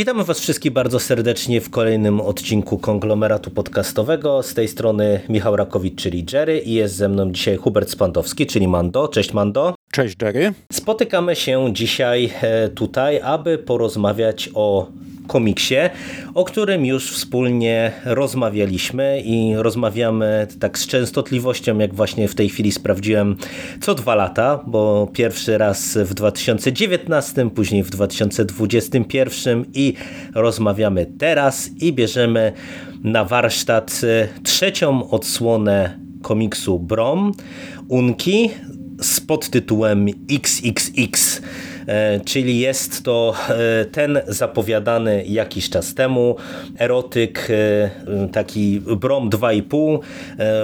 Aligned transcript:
Witamy 0.00 0.24
Was 0.24 0.40
wszystkich 0.40 0.72
bardzo 0.72 1.00
serdecznie 1.00 1.60
w 1.60 1.70
kolejnym 1.70 2.20
odcinku 2.20 2.78
konglomeratu 2.78 3.50
podcastowego. 3.50 4.42
Z 4.42 4.54
tej 4.54 4.68
strony 4.68 5.20
Michał 5.28 5.56
Rakowicz, 5.56 6.02
czyli 6.02 6.26
Jerry 6.32 6.58
i 6.58 6.72
jest 6.72 6.94
ze 6.94 7.08
mną 7.08 7.32
dzisiaj 7.32 7.56
Hubert 7.56 7.90
Spandowski, 7.90 8.46
czyli 8.46 8.68
Mando. 8.68 9.08
Cześć 9.08 9.32
Mando. 9.32 9.74
Cześć 9.92 10.16
Jerry. 10.22 10.52
Spotykamy 10.72 11.36
się 11.36 11.72
dzisiaj 11.72 12.30
e, 12.40 12.68
tutaj, 12.68 13.20
aby 13.20 13.58
porozmawiać 13.58 14.50
o 14.54 14.86
komiksie, 15.30 15.74
o 16.34 16.44
którym 16.44 16.86
już 16.86 17.12
wspólnie 17.12 17.92
rozmawialiśmy 18.04 19.22
i 19.24 19.54
rozmawiamy 19.56 20.46
tak 20.60 20.78
z 20.78 20.86
częstotliwością, 20.86 21.78
jak 21.78 21.94
właśnie 21.94 22.28
w 22.28 22.34
tej 22.34 22.48
chwili 22.48 22.72
sprawdziłem, 22.72 23.36
co 23.80 23.94
dwa 23.94 24.14
lata, 24.14 24.64
bo 24.66 25.08
pierwszy 25.12 25.58
raz 25.58 25.98
w 25.98 26.14
2019, 26.14 27.50
później 27.50 27.82
w 27.82 27.90
2021 27.90 29.64
i 29.74 29.94
rozmawiamy 30.34 31.06
teraz 31.18 31.70
i 31.80 31.92
bierzemy 31.92 32.52
na 33.04 33.24
warsztat 33.24 34.00
trzecią 34.42 35.10
odsłonę 35.10 35.98
komiksu 36.22 36.78
Brom, 36.78 37.32
Unki 37.88 38.50
z 39.00 39.20
podtytułem 39.20 40.06
XXX. 40.30 41.42
E, 41.86 42.20
czyli 42.24 42.58
jest 42.58 43.02
to 43.02 43.34
e, 43.48 43.84
ten 43.84 44.20
zapowiadany 44.28 45.24
jakiś 45.26 45.70
czas 45.70 45.94
temu 45.94 46.36
erotyk, 46.78 47.48
e, 47.50 48.28
taki 48.28 48.80
brom 48.80 49.30
2,5 49.30 49.98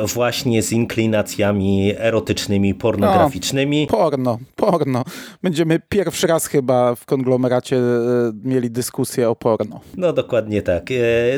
właśnie 0.07 0.63
z 0.63 0.73
inklinacjami 0.73 1.93
erotycznymi, 1.99 2.75
pornograficznymi. 2.75 3.89
No, 3.91 3.99
porno, 3.99 4.39
porno. 4.57 5.05
Będziemy 5.43 5.81
pierwszy 5.89 6.27
raz 6.27 6.47
chyba 6.47 6.95
w 6.95 7.05
konglomeracie 7.05 7.81
mieli 8.45 8.71
dyskusję 8.71 9.31
o 9.31 9.37
porno. 9.37 9.81
No 9.97 10.13
dokładnie 10.13 10.63
tak. 10.63 10.87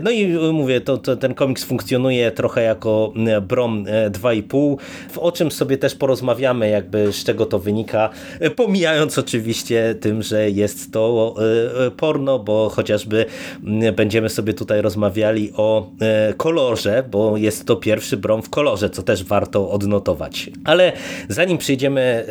No 0.03 0.11
i 0.11 0.39
mówię, 0.53 0.81
to, 0.81 0.99
to 0.99 1.17
ten 1.17 1.35
komiks 1.35 1.65
funkcjonuje 1.65 2.31
trochę 2.31 2.63
jako 2.63 3.13
brom 3.43 3.85
2,5, 4.11 4.77
o 5.17 5.33
czym 5.33 5.51
sobie 5.51 5.79
też 5.79 5.95
porozmawiamy, 5.95 6.69
jakby 6.69 7.13
z 7.13 7.25
czego 7.25 7.47
to 7.47 7.59
wynika, 7.59 8.11
pomijając 8.57 9.19
oczywiście 9.19 9.78
tym, 10.01 10.23
że 10.23 10.51
jest 10.51 10.93
to 10.93 11.35
e, 11.39 11.87
e, 11.87 11.91
porno, 11.91 12.39
bo 12.39 12.69
chociażby 12.69 13.27
mm, 13.65 13.95
będziemy 13.95 14.29
sobie 14.29 14.55
tutaj 14.55 14.83
rozmawiali 14.83 15.53
o 15.57 15.91
e, 16.01 16.35
kolorze, 16.35 17.05
bo 17.11 17.37
jest 17.37 17.67
to 17.67 17.77
pierwszy 17.77 18.17
brom 18.17 18.43
w 18.43 18.51
kolorze, 18.51 18.91
co 18.91 19.03
też 19.03 19.25
warto 19.25 19.71
odnotować. 19.71 20.51
Ale 20.65 20.93
zanim 21.29 21.59
przejdziemy 21.59 22.27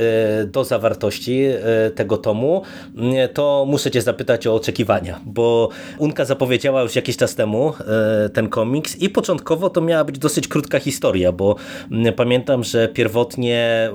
do 0.51 0.63
zawartości 0.63 1.45
tego 1.95 2.17
tomu, 2.17 2.61
mm, 2.97 3.29
to 3.33 3.65
muszę 3.67 3.91
cię 3.91 4.01
zapytać 4.01 4.47
o 4.47 4.55
oczekiwania, 4.55 5.19
bo 5.25 5.69
Unka 5.97 6.25
zapowiedziała 6.25 6.81
już 6.81 6.95
jakiś 6.95 7.17
czas 7.17 7.35
temu 7.35 7.73
ten 8.33 8.49
komiks 8.49 8.95
i 9.01 9.09
początkowo 9.09 9.69
to 9.69 9.81
miała 9.81 10.03
być 10.03 10.19
dosyć 10.19 10.47
krótka 10.47 10.79
historia, 10.79 11.31
bo 11.31 11.55
mm, 11.91 12.13
pamiętam, 12.13 12.63
że 12.63 12.87
pierwotnie 12.87 13.89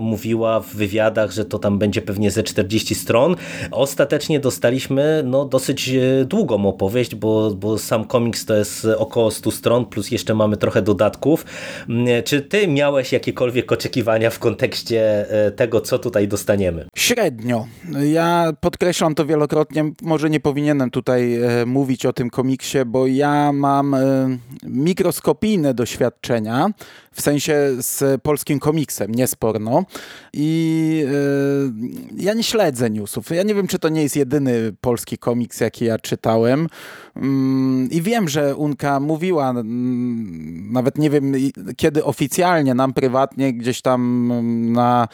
mówiła 0.00 0.60
w 0.60 0.74
wywiadach, 0.76 1.32
że 1.32 1.44
to 1.44 1.58
tam 1.58 1.78
będzie 1.78 2.02
pewnie 2.02 2.30
ze 2.30 2.42
40 2.42 2.79
stron. 2.88 3.36
Ostatecznie 3.70 4.40
dostaliśmy 4.40 5.22
no, 5.26 5.44
dosyć 5.44 5.88
e, 5.88 6.24
długą 6.24 6.66
opowieść, 6.66 7.14
bo, 7.14 7.50
bo 7.54 7.78
sam 7.78 8.04
komiks 8.04 8.44
to 8.44 8.54
jest 8.54 8.86
około 8.98 9.30
100 9.30 9.50
stron, 9.50 9.86
plus 9.86 10.10
jeszcze 10.10 10.34
mamy 10.34 10.56
trochę 10.56 10.82
dodatków. 10.82 11.44
Mm, 11.88 12.22
czy 12.22 12.42
ty 12.42 12.68
miałeś 12.68 13.12
jakiekolwiek 13.12 13.72
oczekiwania 13.72 14.30
w 14.30 14.38
kontekście 14.38 15.30
e, 15.30 15.50
tego, 15.50 15.80
co 15.80 15.98
tutaj 15.98 16.28
dostaniemy? 16.28 16.86
Średnio. 16.94 17.66
Ja 18.12 18.52
podkreślam 18.60 19.14
to 19.14 19.26
wielokrotnie, 19.26 19.92
może 20.02 20.30
nie 20.30 20.40
powinienem 20.40 20.90
tutaj 20.90 21.42
e, 21.42 21.66
mówić 21.66 22.06
o 22.06 22.12
tym 22.12 22.30
komiksie, 22.30 22.78
bo 22.86 23.06
ja 23.06 23.52
mam 23.52 23.96
mikroskopijne 24.62 25.74
doświadczenia, 25.74 26.70
w 27.14 27.20
sensie 27.20 27.56
z 27.78 28.22
polskim 28.22 28.58
komiksem, 28.58 29.14
nie 29.14 29.26
z 29.26 29.34
porno. 29.34 29.84
I 30.32 31.04
ja 32.16 32.34
nie 32.34 32.42
śledzę 32.42 32.90
newsów. 32.90 33.30
Ja 33.30 33.42
nie 33.42 33.54
wiem, 33.54 33.66
czy 33.66 33.78
to 33.78 33.88
nie 33.88 34.02
jest 34.02 34.16
jedyny 34.16 34.72
polski 34.80 35.18
komiks, 35.18 35.60
jaki 35.60 35.84
ja 35.84 35.98
czytałem. 35.98 36.68
Mm, 37.16 37.88
I 37.90 38.02
wiem, 38.02 38.28
że 38.28 38.56
Unka 38.56 39.00
mówiła, 39.00 39.50
mm, 39.50 40.72
nawet 40.72 40.98
nie 40.98 41.10
wiem 41.10 41.34
kiedy 41.76 42.04
oficjalnie, 42.04 42.74
nam 42.74 42.92
prywatnie, 42.92 43.52
gdzieś 43.52 43.82
tam 43.82 44.32
mm, 44.32 44.72
na 44.72 45.08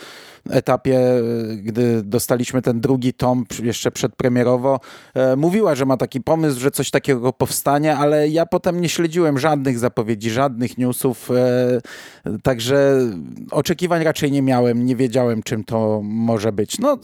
etapie, 0.51 1.01
gdy 1.63 2.03
dostaliśmy 2.03 2.63
ten 2.63 2.81
drugi 2.81 3.15
tom 3.15 3.45
jeszcze 3.63 3.91
przedpremierowo, 3.91 4.81
e, 5.15 5.37
mówiła, 5.37 5.75
że 5.75 5.87
ma 5.87 5.97
taki 5.97 6.21
pomysł, 6.21 6.61
że 6.61 6.71
coś 6.71 6.91
takiego 6.91 7.33
powstanie, 7.33 7.97
ale 7.97 8.29
ja 8.29 8.47
potem 8.47 8.81
nie 8.81 8.89
śledziłem 8.89 9.39
żadnych 9.39 9.79
zapowiedzi, 9.79 10.31
żadnych 10.31 10.79
newsów, 10.79 11.31
e, 11.31 12.39
także 12.43 12.99
oczekiwań 13.51 14.05
raczej 14.05 14.33
nie 14.33 14.43
miałem, 14.43 14.87
nie 14.87 14.97
wiedziałem 14.97 15.43
czym 15.43 15.65
to 15.65 16.01
może 16.05 16.53
być. 16.53 16.79
No, 16.79 16.99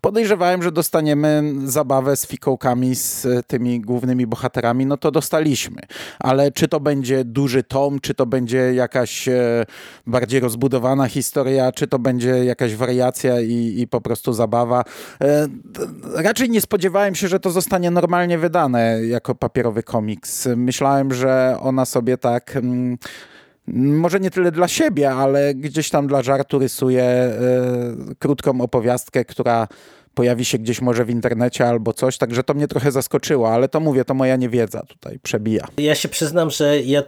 podejrzewałem, 0.00 0.62
że 0.62 0.72
dostaniemy 0.72 1.42
zabawę 1.64 2.16
z 2.16 2.26
fikołkami, 2.26 2.94
z 2.94 3.26
tymi 3.46 3.80
głównymi 3.80 4.26
bohaterami, 4.26 4.86
no 4.86 4.96
to 4.96 5.10
dostaliśmy. 5.10 5.82
Ale 6.18 6.52
czy 6.52 6.68
to 6.68 6.80
będzie 6.80 7.24
duży 7.24 7.62
tom, 7.62 8.00
czy 8.00 8.14
to 8.14 8.26
będzie 8.26 8.74
jakaś 8.74 9.28
e, 9.28 9.66
bardziej 10.06 10.40
rozbudowana 10.40 11.08
historia, 11.08 11.72
czy 11.72 11.86
to 11.86 11.98
będzie 11.98 12.44
jakaś 12.44 12.61
wariacja 12.70 13.40
i, 13.40 13.80
i 13.80 13.88
po 13.88 14.00
prostu 14.00 14.32
zabawa. 14.32 14.84
E, 15.20 15.48
raczej 16.14 16.50
nie 16.50 16.60
spodziewałem 16.60 17.14
się, 17.14 17.28
że 17.28 17.40
to 17.40 17.50
zostanie 17.50 17.90
normalnie 17.90 18.38
wydane 18.38 18.98
jako 19.06 19.34
papierowy 19.34 19.82
komiks. 19.82 20.48
Myślałem, 20.56 21.14
że 21.14 21.56
ona 21.60 21.84
sobie 21.84 22.18
tak 22.18 22.56
mm, 22.56 22.98
może 23.74 24.20
nie 24.20 24.30
tyle 24.30 24.52
dla 24.52 24.68
siebie, 24.68 25.10
ale 25.10 25.54
gdzieś 25.54 25.90
tam 25.90 26.06
dla 26.06 26.22
żartu 26.22 26.58
rysuje 26.58 27.32
y, 28.12 28.14
krótką 28.18 28.60
opowiastkę, 28.60 29.24
która 29.24 29.68
pojawi 30.14 30.44
się 30.44 30.58
gdzieś 30.58 30.80
może 30.80 31.04
w 31.04 31.10
internecie 31.10 31.68
albo 31.68 31.92
coś, 31.92 32.18
także 32.18 32.42
to 32.42 32.54
mnie 32.54 32.68
trochę 32.68 32.92
zaskoczyło, 32.92 33.52
ale 33.52 33.68
to 33.68 33.80
mówię, 33.80 34.04
to 34.04 34.14
moja 34.14 34.36
niewiedza 34.36 34.82
tutaj 34.88 35.18
przebija. 35.18 35.66
Ja 35.78 35.94
się 35.94 36.08
przyznam, 36.08 36.50
że 36.50 36.80
ja 36.80 37.02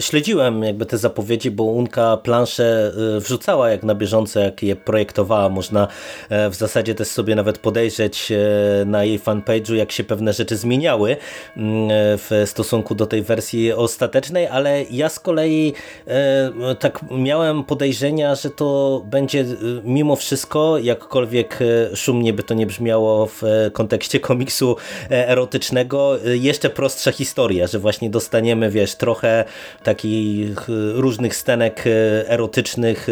śledziłem 0.00 0.62
jakby 0.62 0.86
te 0.86 0.98
zapowiedzi, 0.98 1.50
bo 1.50 1.64
Unka 1.64 2.16
plansze 2.16 2.92
y, 3.16 3.20
wrzucała 3.20 3.70
jak 3.70 3.82
na 3.82 3.94
bieżąco, 3.94 4.40
jak 4.40 4.62
je 4.62 4.76
projektowała. 4.76 5.48
Można 5.48 5.88
e, 6.28 6.50
w 6.50 6.54
zasadzie 6.54 6.94
też 6.94 7.08
sobie 7.08 7.34
nawet 7.34 7.58
podejrzeć 7.58 8.32
e, 8.32 8.84
na 8.84 9.04
jej 9.04 9.18
fanpage'u, 9.18 9.74
jak 9.74 9.92
się 9.92 10.04
pewne 10.04 10.32
rzeczy 10.32 10.56
zmieniały 10.56 11.16
mm, 11.56 11.88
w 12.18 12.42
stosunku 12.46 12.94
do 12.94 13.06
tej 13.06 13.22
wersji 13.22 13.72
ostatecznej, 13.72 14.46
ale 14.46 14.84
ja 14.90 15.08
z 15.08 15.20
kolei 15.20 15.72
e, 16.06 16.74
tak 16.74 17.00
miałem 17.10 17.64
podejrzenia, 17.64 18.34
że 18.34 18.50
to 18.50 19.02
będzie 19.10 19.44
mimo 19.84 20.16
wszystko, 20.16 20.78
jakkolwiek 20.78 21.58
szumnie 21.94 22.29
by 22.32 22.42
to 22.42 22.54
nie 22.54 22.66
brzmiało 22.66 23.26
w 23.26 23.44
e, 23.44 23.70
kontekście 23.70 24.20
komiksu 24.20 24.76
e, 25.10 25.28
erotycznego, 25.28 26.18
e, 26.26 26.36
jeszcze 26.36 26.70
prostsza 26.70 27.12
historia, 27.12 27.66
że 27.66 27.78
właśnie 27.78 28.10
dostaniemy, 28.10 28.70
wiesz, 28.70 28.94
trochę 28.94 29.44
takich 29.82 30.68
różnych 30.94 31.36
stenek 31.36 31.84
erotycznych, 32.26 33.08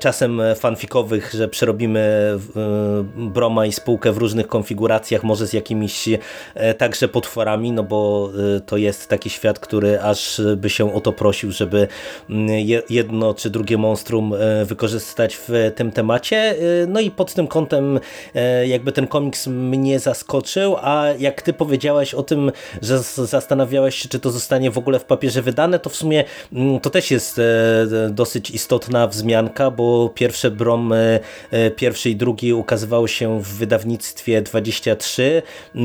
czasem 0.00 0.40
fanfikowych, 0.56 1.32
że 1.34 1.48
przerobimy 1.48 2.32
Broma 3.16 3.66
i 3.66 3.72
spółkę 3.72 4.12
w 4.12 4.16
różnych 4.16 4.48
konfiguracjach, 4.48 5.24
może 5.24 5.46
z 5.46 5.52
jakimiś 5.52 6.08
także 6.78 7.08
potworami, 7.08 7.72
no 7.72 7.82
bo 7.82 8.30
to 8.66 8.76
jest 8.76 9.08
taki 9.08 9.30
świat, 9.30 9.58
który 9.58 10.00
aż 10.00 10.40
by 10.56 10.70
się 10.70 10.94
o 10.94 11.00
to 11.00 11.12
prosił, 11.12 11.52
żeby 11.52 11.88
mm, 12.30 12.48
jedno 12.90 13.34
czy 13.34 13.50
drugie 13.50 13.78
monstrum 13.78 14.34
wykorzystać 14.64 15.36
w 15.36 15.72
tym 15.74 15.90
temacie. 15.90 16.54
No 16.88 17.00
i 17.00 17.10
pod 17.10 17.34
tym 17.34 17.46
kątem 17.46 18.00
jakby 18.66 18.92
ten 18.92 19.06
komiks 19.06 19.46
mnie 19.46 19.98
zaskoczył, 19.98 20.76
a 20.80 21.06
jak 21.18 21.42
ty 21.42 21.52
powiedziałeś 21.52 22.14
o 22.14 22.22
tym, 22.22 22.52
że 22.82 22.98
zastanawiałeś 23.26 23.94
się, 23.94 24.08
czy 24.08 24.18
to 24.18 24.30
zostanie 24.30 24.70
w 24.70 24.78
ogóle 24.78 24.98
w 24.98 25.04
papierze 25.04 25.42
wydane, 25.42 25.78
to 25.78 25.90
w 25.90 25.96
sumie 25.96 26.24
mm, 26.52 26.80
to 26.80 26.90
też 26.90 27.10
jest 27.10 27.38
e, 27.38 27.42
dosyć 28.10 28.50
istotna 28.50 29.06
wzmianka, 29.06 29.70
bo 29.70 30.10
pierwsze 30.14 30.50
Brom, 30.50 30.92
e, 30.92 31.20
pierwszy 31.76 32.10
i 32.10 32.16
drugi 32.16 32.52
ukazywały 32.52 33.08
się 33.08 33.42
w 33.42 33.48
wydawnictwie 33.48 34.42
23, 34.42 35.42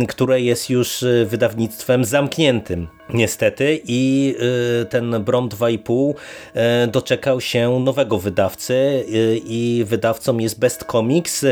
które 0.07 0.41
jest 0.41 0.69
już 0.69 1.05
wydawnictwem 1.25 2.05
zamkniętym. 2.05 2.87
Niestety 3.09 3.81
i 3.87 4.35
ten 4.89 5.23
Brom 5.23 5.49
2,5 5.49 6.13
y, 6.83 6.87
doczekał 6.87 7.41
się 7.41 7.79
nowego 7.79 8.19
wydawcy 8.19 9.05
i 9.45 9.85
wydawcą 9.87 10.37
jest 10.37 10.59
Best 10.59 10.83
Comics, 10.91 11.45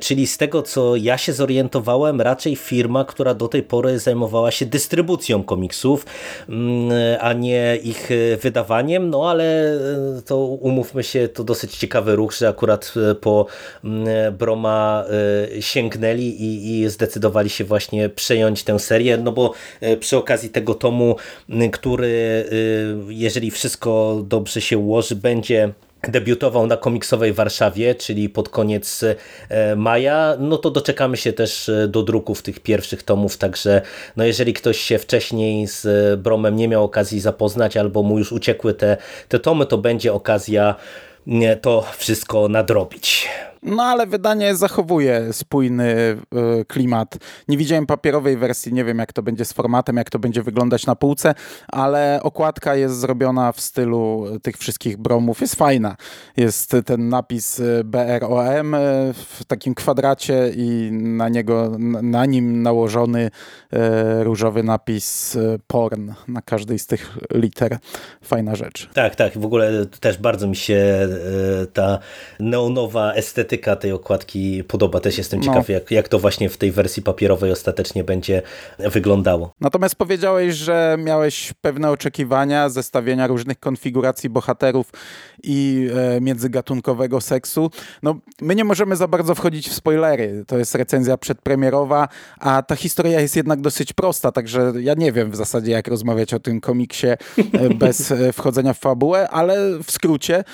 czyli 0.00 0.26
tego, 0.38 0.62
co 0.62 0.96
ja 0.96 1.18
się 1.18 1.32
zorientowałem, 1.32 2.20
raczej 2.20 2.56
firma, 2.56 3.04
która 3.04 3.34
do 3.34 3.48
tej 3.48 3.62
pory 3.62 3.98
zajmowała 3.98 4.50
się 4.50 4.66
dystrybucją 4.66 5.42
komiksów, 5.42 6.06
mm, 6.48 6.92
a 7.20 7.32
nie 7.32 7.78
ich 7.82 8.10
wydawaniem, 8.42 9.10
no 9.10 9.30
ale 9.30 9.78
to 10.26 10.38
umówmy 10.38 11.02
się, 11.02 11.28
to 11.28 11.44
dosyć 11.44 11.76
ciekawy 11.76 12.16
ruch, 12.16 12.34
że 12.34 12.48
akurat 12.48 12.94
po 13.20 13.46
mm, 13.84 14.36
Broma 14.36 15.04
sięgnęli 15.60 16.24
i, 16.24 16.80
i 16.80 16.88
zdecydowali 16.88 17.50
się 17.50 17.64
właśnie 17.64 18.08
przejąć 18.08 18.62
tę 18.62 18.78
serię, 18.78 19.16
no 19.16 19.32
bo 19.32 19.52
przy 20.00 20.16
okazji 20.16 20.50
tego 20.50 20.74
tomu, 20.74 21.16
który 21.72 22.44
jeżeli 23.08 23.50
wszystko 23.50 24.22
dobrze 24.28 24.60
się 24.60 24.78
ułoży, 24.78 25.16
będzie 25.16 25.72
debiutował 26.02 26.66
na 26.66 26.76
komiksowej 26.76 27.32
Warszawie, 27.32 27.94
czyli 27.94 28.28
pod 28.28 28.48
koniec 28.48 29.04
e, 29.48 29.76
maja, 29.76 30.36
no 30.38 30.58
to 30.58 30.70
doczekamy 30.70 31.16
się 31.16 31.32
też 31.32 31.68
e, 31.68 31.88
do 31.88 32.02
druków 32.02 32.42
tych 32.42 32.60
pierwszych 32.60 33.02
tomów, 33.02 33.36
także 33.36 33.82
no 34.16 34.24
jeżeli 34.24 34.54
ktoś 34.54 34.78
się 34.80 34.98
wcześniej 34.98 35.66
z 35.66 36.20
Bromem 36.20 36.56
nie 36.56 36.68
miał 36.68 36.84
okazji 36.84 37.20
zapoznać, 37.20 37.76
albo 37.76 38.02
mu 38.02 38.18
już 38.18 38.32
uciekły 38.32 38.74
te, 38.74 38.96
te 39.28 39.38
tomy, 39.38 39.66
to 39.66 39.78
będzie 39.78 40.12
okazja 40.12 40.74
to 41.60 41.86
wszystko 41.98 42.48
nadrobić. 42.48 43.28
No 43.62 43.82
ale 43.82 44.06
wydanie 44.06 44.56
zachowuje 44.56 45.32
spójny 45.32 45.86
y, 45.90 46.64
klimat. 46.64 47.16
Nie 47.48 47.56
widziałem 47.56 47.86
papierowej 47.86 48.36
wersji, 48.36 48.72
nie 48.72 48.84
wiem 48.84 48.98
jak 48.98 49.12
to 49.12 49.22
będzie 49.22 49.44
z 49.44 49.52
formatem, 49.52 49.96
jak 49.96 50.10
to 50.10 50.18
będzie 50.18 50.42
wyglądać 50.42 50.86
na 50.86 50.94
półce, 50.94 51.34
ale 51.68 52.20
okładka 52.22 52.74
jest 52.74 52.94
zrobiona 53.00 53.52
w 53.52 53.60
stylu 53.60 54.26
tych 54.42 54.56
wszystkich 54.56 54.96
bromów. 54.96 55.40
Jest 55.40 55.54
fajna. 55.54 55.96
Jest 56.36 56.76
ten 56.86 57.08
napis 57.08 57.58
y, 57.58 57.82
BROM 57.84 58.74
y, 58.74 58.78
w 59.14 59.44
takim 59.46 59.74
kwadracie 59.74 60.52
i 60.56 60.88
na 60.92 61.28
niego, 61.28 61.76
na 62.02 62.26
nim 62.26 62.62
nałożony 62.62 63.30
różowy 64.20 64.62
napis 64.62 65.38
porn 65.66 66.12
na 66.28 66.42
każdej 66.42 66.78
z 66.78 66.86
tych 66.86 67.18
liter. 67.34 67.78
Fajna 68.22 68.56
rzecz. 68.56 68.88
Tak, 68.94 69.16
tak. 69.16 69.38
W 69.38 69.44
ogóle 69.44 69.86
też 69.86 70.18
bardzo 70.18 70.46
mi 70.46 70.56
się 70.56 71.08
ta 71.72 71.98
neonowa 72.40 73.12
estetyka 73.12 73.47
estetyka 73.48 73.76
tej 73.76 73.92
okładki 73.92 74.64
podoba. 74.64 75.00
Też 75.00 75.18
jestem 75.18 75.40
no. 75.40 75.46
ciekaw, 75.46 75.68
jak, 75.68 75.90
jak 75.90 76.08
to 76.08 76.18
właśnie 76.18 76.48
w 76.48 76.56
tej 76.56 76.72
wersji 76.72 77.02
papierowej 77.02 77.52
ostatecznie 77.52 78.04
będzie 78.04 78.42
wyglądało. 78.78 79.54
Natomiast 79.60 79.96
powiedziałeś, 79.96 80.54
że 80.54 80.96
miałeś 80.98 81.52
pewne 81.60 81.90
oczekiwania 81.90 82.68
zestawienia 82.68 83.26
różnych 83.26 83.60
konfiguracji 83.60 84.30
bohaterów 84.30 84.90
i 85.42 85.88
e, 86.16 86.20
międzygatunkowego 86.20 87.20
seksu. 87.20 87.70
No, 88.02 88.14
my 88.40 88.54
nie 88.54 88.64
możemy 88.64 88.96
za 88.96 89.08
bardzo 89.08 89.34
wchodzić 89.34 89.68
w 89.68 89.74
spoilery. 89.74 90.44
To 90.46 90.58
jest 90.58 90.74
recenzja 90.74 91.16
przedpremierowa, 91.16 92.08
a 92.38 92.62
ta 92.62 92.76
historia 92.76 93.20
jest 93.20 93.36
jednak 93.36 93.60
dosyć 93.60 93.92
prosta, 93.92 94.32
także 94.32 94.72
ja 94.80 94.94
nie 94.94 95.12
wiem 95.12 95.30
w 95.30 95.36
zasadzie, 95.36 95.72
jak 95.72 95.88
rozmawiać 95.88 96.34
o 96.34 96.40
tym 96.40 96.60
komiksie 96.60 97.06
e, 97.06 97.16
bez 97.74 98.12
e, 98.12 98.32
wchodzenia 98.32 98.72
w 98.72 98.78
fabułę, 98.78 99.28
ale 99.28 99.78
w 99.82 99.90
skrócie 99.90 100.44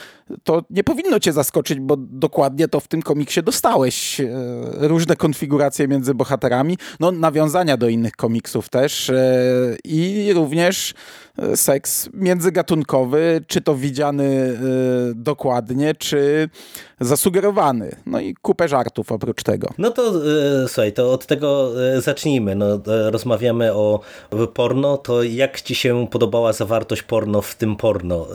to 0.44 0.62
nie 0.70 0.84
powinno 0.84 1.20
cię 1.20 1.32
zaskoczyć, 1.32 1.80
bo 1.80 1.96
dokładnie 1.98 2.68
to 2.68 2.80
w 2.80 2.88
tym 2.88 3.02
komiksie 3.02 3.42
dostałeś. 3.42 4.20
E, 4.20 4.28
różne 4.74 5.16
konfiguracje 5.16 5.88
między 5.88 6.14
bohaterami, 6.14 6.78
no 7.00 7.12
nawiązania 7.12 7.76
do 7.76 7.88
innych 7.88 8.12
komiksów 8.12 8.68
też 8.68 9.10
e, 9.10 9.76
i 9.84 10.32
również 10.34 10.94
e, 11.38 11.56
seks 11.56 12.08
międzygatunkowy, 12.12 13.44
czy 13.46 13.60
to 13.60 13.74
widziany 13.74 14.58
dokładnie, 15.14 15.94
czy 15.94 16.48
zasugerowany. 17.00 17.96
No 18.06 18.20
i 18.20 18.34
kupę 18.34 18.68
żartów 18.68 19.12
oprócz 19.12 19.42
tego. 19.42 19.68
No 19.78 19.90
to 19.90 20.12
słuchaj, 20.68 20.92
to 20.92 21.12
od 21.12 21.26
tego 21.26 21.72
zacznijmy. 21.98 22.54
No, 22.54 22.80
rozmawiamy 22.86 23.74
o 23.74 24.00
porno, 24.54 24.96
to 24.96 25.22
jak 25.22 25.60
ci 25.60 25.74
się 25.74 26.06
podobała 26.10 26.52
zawartość 26.52 27.02
porno 27.02 27.42
w 27.42 27.54
tym 27.54 27.76
porno 27.76 28.26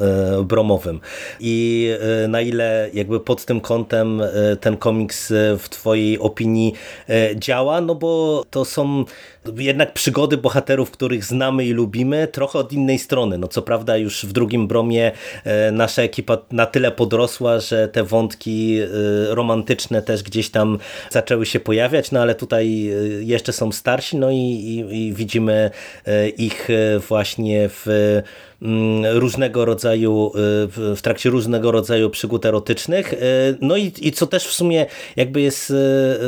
bromowym? 0.43 0.99
I 1.39 1.78
na 2.27 2.41
ile 2.41 2.89
jakby 2.93 3.19
pod 3.19 3.45
tym 3.45 3.61
kątem 3.61 4.21
ten 4.61 4.77
komiks 4.77 5.31
e, 5.31 5.57
w 5.57 5.69
twojej 5.69 6.19
opinii 6.19 6.73
e, 7.09 7.35
działa, 7.35 7.81
no 7.81 7.95
bo 7.95 8.43
to 8.49 8.65
są 8.65 9.05
jednak 9.57 9.93
przygody 9.93 10.37
bohaterów, 10.37 10.91
których 10.91 11.25
znamy 11.25 11.65
i 11.65 11.73
lubimy, 11.73 12.27
trochę 12.27 12.59
od 12.59 12.73
innej 12.73 12.99
strony. 12.99 13.37
No 13.37 13.47
co 13.47 13.61
prawda 13.61 13.97
już 13.97 14.25
w 14.25 14.31
drugim 14.31 14.67
bromie 14.67 15.11
e, 15.43 15.71
nasza 15.71 16.01
ekipa 16.01 16.37
na 16.51 16.65
tyle 16.65 16.91
podrosła, 16.91 17.59
że 17.59 17.87
te 17.87 18.03
wątki 18.03 18.79
romantyczne 19.29 20.01
też 20.01 20.23
gdzieś 20.23 20.49
tam 20.49 20.77
zaczęły 21.09 21.45
się 21.45 21.59
pojawiać, 21.59 22.11
no 22.11 22.19
ale 22.19 22.35
tutaj 22.35 22.89
jeszcze 23.19 23.53
są 23.53 23.71
starsi, 23.71 24.17
no 24.17 24.31
i, 24.31 24.35
i, 24.35 25.07
i 25.07 25.13
widzimy 25.13 25.71
ich 26.37 26.67
właśnie 27.07 27.69
w 27.69 27.87
Mm, 28.61 29.17
różnego 29.17 29.65
rodzaju, 29.65 30.31
w 30.95 30.99
trakcie 31.01 31.29
różnego 31.29 31.71
rodzaju 31.71 32.09
przygód 32.09 32.45
erotycznych. 32.45 33.13
No 33.61 33.77
i, 33.77 33.93
i 34.01 34.11
co 34.11 34.27
też 34.27 34.47
w 34.47 34.53
sumie 34.53 34.85
jakby 35.15 35.41
jest 35.41 35.73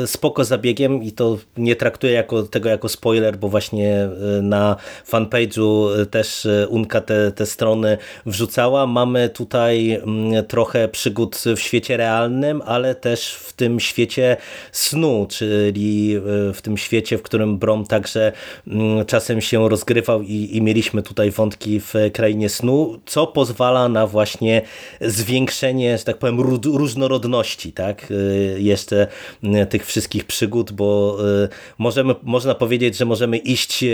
spoko 0.06 0.44
zabiegiem 0.44 1.02
i 1.02 1.12
to 1.12 1.38
nie 1.56 1.76
traktuję 1.76 2.12
jako, 2.12 2.42
tego 2.42 2.68
jako 2.68 2.88
spoiler, 2.88 3.11
bo 3.36 3.48
właśnie 3.48 4.08
na 4.42 4.76
fanpage'u 5.10 5.88
też 6.06 6.48
Unka 6.68 7.00
te, 7.00 7.32
te 7.32 7.46
strony 7.46 7.98
wrzucała. 8.26 8.86
Mamy 8.86 9.28
tutaj 9.28 9.90
mm, 9.90 10.44
trochę 10.46 10.88
przygód 10.88 11.42
w 11.56 11.60
świecie 11.60 11.96
realnym, 11.96 12.62
ale 12.66 12.94
też 12.94 13.34
w 13.34 13.52
tym 13.52 13.80
świecie 13.80 14.36
snu, 14.72 15.26
czyli 15.30 16.16
w 16.54 16.58
tym 16.62 16.76
świecie, 16.76 17.18
w 17.18 17.22
którym 17.22 17.58
Brom 17.58 17.86
także 17.86 18.32
mm, 18.66 19.06
czasem 19.06 19.40
się 19.40 19.68
rozgrywał 19.68 20.22
i, 20.22 20.56
i 20.56 20.62
mieliśmy 20.62 21.02
tutaj 21.02 21.30
wątki 21.30 21.80
w 21.80 21.94
krainie 22.12 22.48
snu, 22.48 23.00
co 23.06 23.26
pozwala 23.26 23.88
na 23.88 24.06
właśnie 24.06 24.62
zwiększenie, 25.00 25.98
że 25.98 26.04
tak 26.04 26.18
powiem, 26.18 26.40
różnorodności, 26.64 27.72
tak? 27.72 28.10
Y, 28.10 28.56
jeszcze 28.58 29.06
y, 29.44 29.66
tych 29.66 29.86
wszystkich 29.86 30.24
przygód, 30.24 30.72
bo 30.72 31.18
y, 31.44 31.48
możemy, 31.78 32.14
można 32.22 32.54
powiedzieć, 32.54 32.91
że 32.96 33.04
możemy 33.04 33.38
iść 33.38 33.84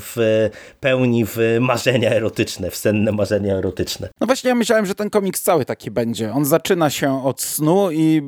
w 0.00 0.48
pełni 0.80 1.24
w 1.26 1.38
marzenia 1.60 2.10
erotyczne, 2.10 2.70
w 2.70 2.76
senne 2.76 3.12
marzenia 3.12 3.54
erotyczne. 3.54 4.08
No 4.20 4.26
właśnie 4.26 4.48
ja 4.48 4.54
myślałem, 4.54 4.86
że 4.86 4.94
ten 4.94 5.10
komiks 5.10 5.42
cały 5.42 5.64
taki 5.64 5.90
będzie. 5.90 6.32
On 6.32 6.44
zaczyna 6.44 6.90
się 6.90 7.24
od 7.24 7.42
snu 7.42 7.90
i 7.90 8.22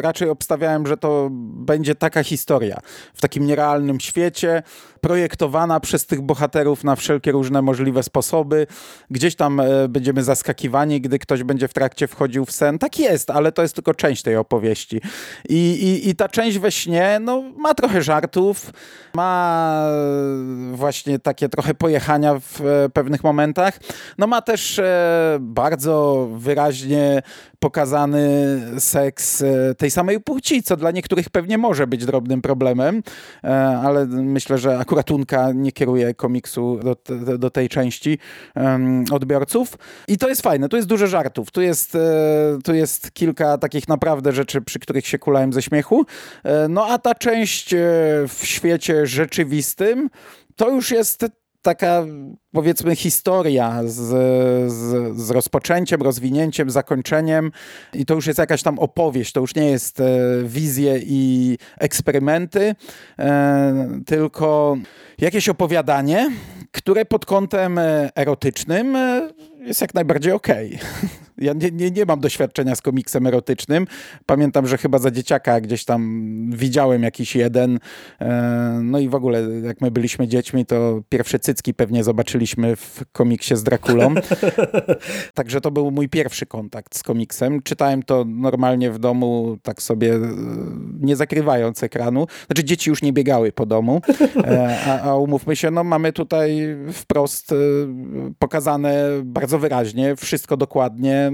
raczej 0.00 0.28
obstawiałem, 0.28 0.86
że 0.86 0.96
to 0.96 1.28
będzie 1.32 1.94
taka 1.94 2.24
historia 2.24 2.80
w 3.14 3.20
takim 3.20 3.46
nierealnym 3.46 4.00
świecie, 4.00 4.62
projektowana 5.00 5.80
przez 5.80 6.06
tych 6.06 6.20
bohaterów 6.20 6.84
na 6.84 6.96
wszelkie 6.96 7.32
różne 7.32 7.62
możliwe 7.62 8.02
sposoby. 8.02 8.66
Gdzieś 9.10 9.36
tam 9.36 9.60
e, 9.60 9.88
będziemy 9.88 10.22
zaskakiwani, 10.24 11.00
gdy 11.00 11.18
ktoś 11.18 11.42
będzie 11.42 11.68
w 11.68 11.74
trakcie 11.74 12.06
wchodził 12.06 12.44
w 12.44 12.52
sen. 12.52 12.78
Tak 12.78 12.98
jest, 12.98 13.30
ale 13.30 13.52
to 13.52 13.62
jest 13.62 13.74
tylko 13.74 13.94
część 13.94 14.22
tej 14.22 14.36
opowieści. 14.36 15.00
I, 15.48 15.54
i, 15.54 16.08
i 16.08 16.16
ta 16.16 16.28
część 16.28 16.58
we 16.58 16.72
śnie 16.72 17.18
no, 17.20 17.42
ma 17.56 17.74
trochę 17.74 18.02
żartów, 18.02 18.70
ma 19.14 19.82
właśnie 20.72 21.18
takie 21.18 21.48
trochę 21.48 21.74
pojechania 21.74 22.40
w 22.40 22.60
e, 22.60 22.88
pewnych 22.88 23.24
momentach. 23.24 23.80
No 24.18 24.26
ma 24.26 24.42
też 24.42 24.78
e, 24.78 25.38
bardzo 25.40 26.28
wyraźnie 26.32 27.22
pokazany 27.58 28.28
seks 28.78 29.44
tej 29.78 29.90
samej 29.90 30.20
płci, 30.20 30.62
co 30.62 30.76
dla 30.76 30.90
niektórych 30.90 31.30
pewnie 31.30 31.58
może 31.58 31.86
być 31.86 32.06
drobnym 32.06 32.42
problemem, 32.42 33.02
ale 33.82 34.06
myślę, 34.06 34.58
że 34.58 34.78
akurat 34.78 35.10
Unka 35.10 35.52
nie 35.52 35.72
kieruje 35.72 36.14
komiksu 36.14 36.80
do, 36.82 36.96
do, 37.38 37.50
tej 37.50 37.68
części 37.68 38.18
odbiorców. 39.12 39.78
I 40.08 40.18
to 40.18 40.28
jest 40.28 40.42
fajne, 40.42 40.68
tu 40.68 40.76
jest 40.76 40.88
dużo 40.88 41.06
żartów, 41.06 41.50
tu 41.50 41.60
jest, 41.60 41.94
e, 41.94 42.58
tu 42.64 42.74
jest 42.74 43.12
kilka 43.12 43.58
takich 43.58 43.88
naprawdę 43.88 44.32
rzeczy, 44.32 44.60
przy 44.60 44.78
których 44.78 45.06
się 45.06 45.18
kulałem 45.18 45.52
ze 45.52 45.62
śmiechu. 45.62 46.04
E, 46.44 46.68
no 46.68 46.86
a 46.86 46.98
ta 46.98 47.14
część 47.14 47.74
e, 47.74 47.78
w 48.28 48.40
świecie 48.42 49.06
rzeczywistym 49.06 50.10
to 50.56 50.70
już 50.70 50.90
jest 50.90 51.26
taka 51.62 52.06
powiedzmy 52.52 52.96
historia 52.96 53.80
z, 53.84 53.94
z, 54.72 55.16
z, 55.18 55.30
rozpoczęciem, 55.30 56.02
rozwinięciem, 56.02 56.70
zakończeniem 56.70 57.52
i 57.94 58.06
to 58.06 58.14
już 58.14 58.26
jest 58.26 58.38
jakaś 58.38 58.62
tam 58.62 58.78
opowieść, 58.78 59.32
to 59.32 59.40
już 59.40 59.54
nie 59.54 59.70
jest 59.70 60.00
e, 60.00 60.04
wizje 60.44 61.00
i 61.02 61.58
eksperymenty, 61.78 62.74
e, 63.18 64.00
tylko 64.06 64.76
jakieś 65.18 65.48
opowiadanie, 65.48 66.30
które 66.72 67.04
pod 67.04 67.26
kątem 67.26 67.78
e, 67.78 68.10
erotycznym 68.16 68.96
e, 68.96 69.28
jest 69.60 69.80
jak 69.80 69.94
najbardziej 69.94 70.32
okej. 70.32 70.66
Okay. 70.76 71.08
Ja 71.38 71.52
nie, 71.52 71.70
nie, 71.70 71.90
nie 71.90 72.04
mam 72.04 72.20
doświadczenia 72.20 72.74
z 72.74 72.82
komiksem 72.82 73.26
erotycznym. 73.26 73.86
Pamiętam, 74.26 74.66
że 74.66 74.78
chyba 74.78 74.98
za 74.98 75.10
dzieciaka 75.10 75.60
gdzieś 75.60 75.84
tam 75.84 76.50
widziałem 76.52 77.02
jakiś 77.02 77.36
jeden. 77.36 77.78
E, 78.20 78.80
no 78.82 78.98
i 78.98 79.08
w 79.08 79.14
ogóle, 79.14 79.42
jak 79.64 79.80
my 79.80 79.90
byliśmy 79.90 80.28
dziećmi, 80.28 80.66
to 80.66 81.02
pierwsze 81.08 81.38
cycki 81.38 81.74
pewnie 81.74 82.04
zobaczyliśmy 82.04 82.76
w 82.76 83.00
komiksie 83.12 83.56
z 83.56 83.62
Drakulą. 83.62 84.14
Także 85.34 85.60
to 85.60 85.70
był 85.70 85.90
mój 85.90 86.08
pierwszy 86.08 86.46
kontakt 86.46 86.96
z 86.96 87.02
komiksem. 87.02 87.62
Czytałem 87.62 88.02
to 88.02 88.24
normalnie 88.28 88.90
w 88.90 88.98
domu, 88.98 89.58
tak 89.62 89.82
sobie 89.82 90.14
e, 90.14 90.20
nie 91.00 91.16
zakrywając 91.16 91.82
ekranu. 91.82 92.26
Znaczy 92.46 92.64
dzieci 92.64 92.90
już 92.90 93.02
nie 93.02 93.12
biegały 93.12 93.52
po 93.52 93.66
domu, 93.66 94.00
e, 94.36 94.78
a, 94.86 95.00
a 95.00 95.16
umówmy 95.16 95.56
się, 95.56 95.70
no 95.70 95.84
mamy 95.84 96.12
tutaj 96.12 96.76
wprost 96.92 97.54
pokazane 98.38 99.08
bardzo 99.24 99.58
wyraźnie, 99.58 100.16
wszystko 100.16 100.56
dokładnie, 100.56 101.27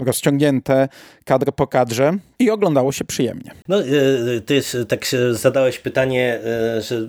rozciągnięte 0.00 0.88
kadr 1.24 1.52
po 1.52 1.66
kadrze 1.66 2.18
i 2.40 2.50
oglądało 2.50 2.92
się 2.92 3.04
przyjemnie. 3.04 3.50
No, 3.68 3.78
ty 4.46 4.60
tak 4.88 5.06
zadałeś 5.30 5.78
pytanie, 5.78 6.40
że 6.80 7.08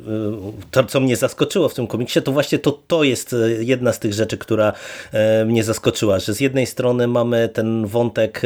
to, 0.71 0.83
co 0.83 0.99
mnie 0.99 1.15
zaskoczyło 1.15 1.69
w 1.69 1.73
tym 1.73 1.87
komiksie, 1.87 2.21
to 2.21 2.31
właśnie 2.31 2.59
to, 2.59 2.71
to 2.87 3.03
jest 3.03 3.35
jedna 3.59 3.93
z 3.93 3.99
tych 3.99 4.13
rzeczy, 4.13 4.37
która 4.37 4.73
mnie 5.45 5.63
zaskoczyła, 5.63 6.19
że 6.19 6.33
z 6.33 6.39
jednej 6.39 6.65
strony 6.65 7.07
mamy 7.07 7.49
ten 7.49 7.85
wątek 7.85 8.41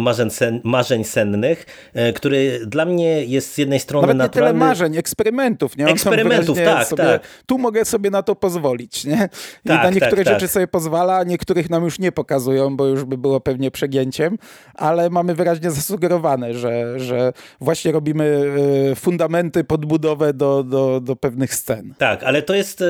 marzeń, 0.00 0.30
sen, 0.30 0.60
marzeń 0.64 1.04
sennych, 1.04 1.66
który 2.14 2.60
dla 2.66 2.84
mnie 2.84 3.24
jest 3.24 3.54
z 3.54 3.58
jednej 3.58 3.80
strony 3.80 4.02
Nawet 4.02 4.16
naturalny. 4.16 4.54
nie 4.54 4.58
tyle 4.58 4.68
marzeń, 4.68 4.96
eksperymentów. 4.96 5.76
Nie? 5.76 5.86
eksperymentów, 5.86 6.58
tak, 6.64 6.86
sobie, 6.86 7.04
tak. 7.04 7.22
Tu 7.46 7.58
mogę 7.58 7.84
sobie 7.84 8.10
na 8.10 8.22
to 8.22 8.34
pozwolić. 8.34 9.04
Nie? 9.04 9.28
I 9.64 9.68
tak, 9.68 9.82
na 9.82 9.90
niektóre 9.90 10.24
tak, 10.24 10.34
rzeczy 10.34 10.46
tak. 10.46 10.50
sobie 10.50 10.68
pozwala, 10.68 11.16
a 11.16 11.24
niektórych 11.24 11.70
nam 11.70 11.84
już 11.84 11.98
nie 11.98 12.12
pokazują, 12.12 12.76
bo 12.76 12.86
już 12.86 13.04
by 13.04 13.18
było 13.18 13.40
pewnie 13.40 13.70
przegięciem, 13.70 14.38
ale 14.74 15.10
mamy 15.10 15.34
wyraźnie 15.34 15.70
zasugerowane, 15.70 16.09
że, 16.54 17.00
że 17.00 17.32
właśnie 17.60 17.92
robimy 17.92 18.52
e, 18.90 18.94
fundamenty, 18.94 19.64
podbudowę 19.64 20.34
do, 20.34 20.64
do, 20.64 21.00
do 21.00 21.16
pewnych 21.16 21.54
scen. 21.54 21.94
Tak, 21.98 22.24
ale 22.24 22.42
to 22.42 22.54
jest 22.54 22.82
e, 22.82 22.86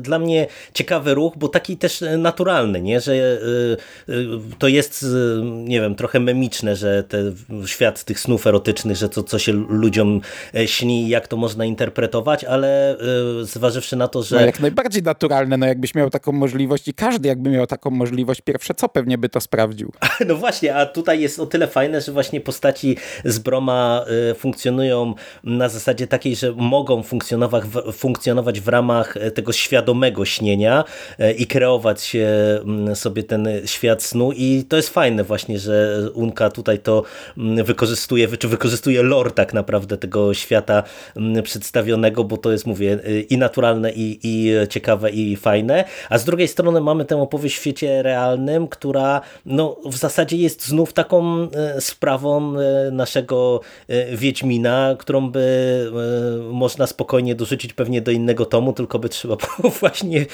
dla 0.00 0.18
mnie 0.18 0.46
ciekawy 0.74 1.14
ruch, 1.14 1.32
bo 1.36 1.48
taki 1.48 1.76
też 1.76 2.04
naturalny, 2.18 2.82
nie? 2.82 3.00
że 3.00 3.12
e, 3.14 4.12
to 4.58 4.68
jest, 4.68 5.06
nie 5.42 5.80
wiem, 5.80 5.94
trochę 5.94 6.20
memiczne, 6.20 6.76
że 6.76 7.04
ten 7.04 7.36
świat 7.66 8.04
tych 8.04 8.20
snów 8.20 8.46
erotycznych, 8.46 8.96
że 8.96 9.08
to, 9.08 9.22
co 9.22 9.38
się 9.38 9.52
ludziom 9.52 10.20
śni, 10.66 11.08
jak 11.08 11.28
to 11.28 11.36
można 11.36 11.64
interpretować, 11.64 12.44
ale 12.44 12.96
zważywszy 13.42 13.96
na 13.96 14.08
to, 14.08 14.22
że... 14.22 14.36
No 14.36 14.46
jak 14.46 14.60
najbardziej 14.60 15.02
naturalne, 15.02 15.56
no 15.56 15.66
jakbyś 15.66 15.94
miał 15.94 16.10
taką 16.10 16.32
możliwość 16.32 16.88
i 16.88 16.94
każdy 16.94 17.28
jakby 17.28 17.50
miał 17.50 17.66
taką 17.66 17.90
możliwość, 17.90 18.40
pierwsze 18.40 18.74
co 18.74 18.88
pewnie 18.88 19.18
by 19.18 19.28
to 19.28 19.40
sprawdził. 19.40 19.92
No 20.26 20.36
właśnie, 20.36 20.76
a 20.76 20.86
tutaj 20.86 21.20
jest 21.20 21.40
o 21.40 21.46
tyle 21.46 21.66
fajne, 21.66 22.00
że 22.00 22.12
właśnie 22.12 22.40
postaci 22.52 22.96
z 23.24 23.38
Broma 23.38 24.04
funkcjonują 24.38 25.14
na 25.44 25.68
zasadzie 25.68 26.06
takiej, 26.06 26.36
że 26.36 26.52
mogą 26.52 27.02
funkcjonować 27.02 27.64
w, 27.64 27.92
funkcjonować 27.92 28.60
w 28.60 28.68
ramach 28.68 29.14
tego 29.34 29.52
świadomego 29.52 30.24
śnienia 30.24 30.84
i 31.38 31.46
kreować 31.46 32.16
sobie 32.94 33.22
ten 33.22 33.48
świat 33.64 34.02
snu. 34.02 34.32
I 34.32 34.64
to 34.68 34.76
jest 34.76 34.88
fajne 34.88 35.24
właśnie, 35.24 35.58
że 35.58 36.00
Unka 36.14 36.50
tutaj 36.50 36.78
to 36.78 37.02
wykorzystuje, 37.64 38.28
czy 38.36 38.48
wykorzystuje 38.48 39.02
lore 39.02 39.30
tak 39.30 39.54
naprawdę 39.54 39.96
tego 39.96 40.34
świata 40.34 40.82
przedstawionego, 41.42 42.24
bo 42.24 42.36
to 42.36 42.52
jest, 42.52 42.66
mówię, 42.66 42.98
i 43.30 43.38
naturalne, 43.38 43.92
i, 43.92 44.18
i 44.22 44.52
ciekawe, 44.68 45.10
i 45.10 45.36
fajne, 45.36 45.84
a 46.10 46.18
z 46.18 46.24
drugiej 46.24 46.48
strony 46.48 46.80
mamy 46.80 47.04
tę 47.04 47.22
opowieść 47.22 47.56
w 47.56 47.60
świecie 47.60 48.02
realnym, 48.02 48.68
która 48.68 49.20
no, 49.46 49.76
w 49.86 49.96
zasadzie 49.96 50.36
jest 50.36 50.66
znów 50.66 50.92
taką 50.92 51.48
sprawą 51.78 52.41
naszego 52.92 53.60
Wiedźmina, 54.12 54.96
którą 54.98 55.30
by 55.30 55.90
można 56.50 56.86
spokojnie 56.86 57.34
dorzucić 57.34 57.72
pewnie 57.72 58.02
do 58.02 58.10
innego 58.10 58.46
tomu, 58.46 58.72
tylko 58.72 58.98
by 58.98 59.08
trzeba 59.08 59.36
było 59.56 59.70
właśnie 59.70 60.26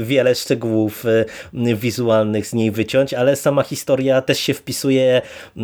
wiele 0.00 0.34
szczegółów 0.34 1.04
wizualnych 1.74 2.46
z 2.46 2.52
niej 2.52 2.70
wyciąć, 2.70 3.14
ale 3.14 3.36
sama 3.36 3.62
historia 3.62 4.22
też 4.22 4.40
się 4.40 4.54
wpisuje 4.54 5.22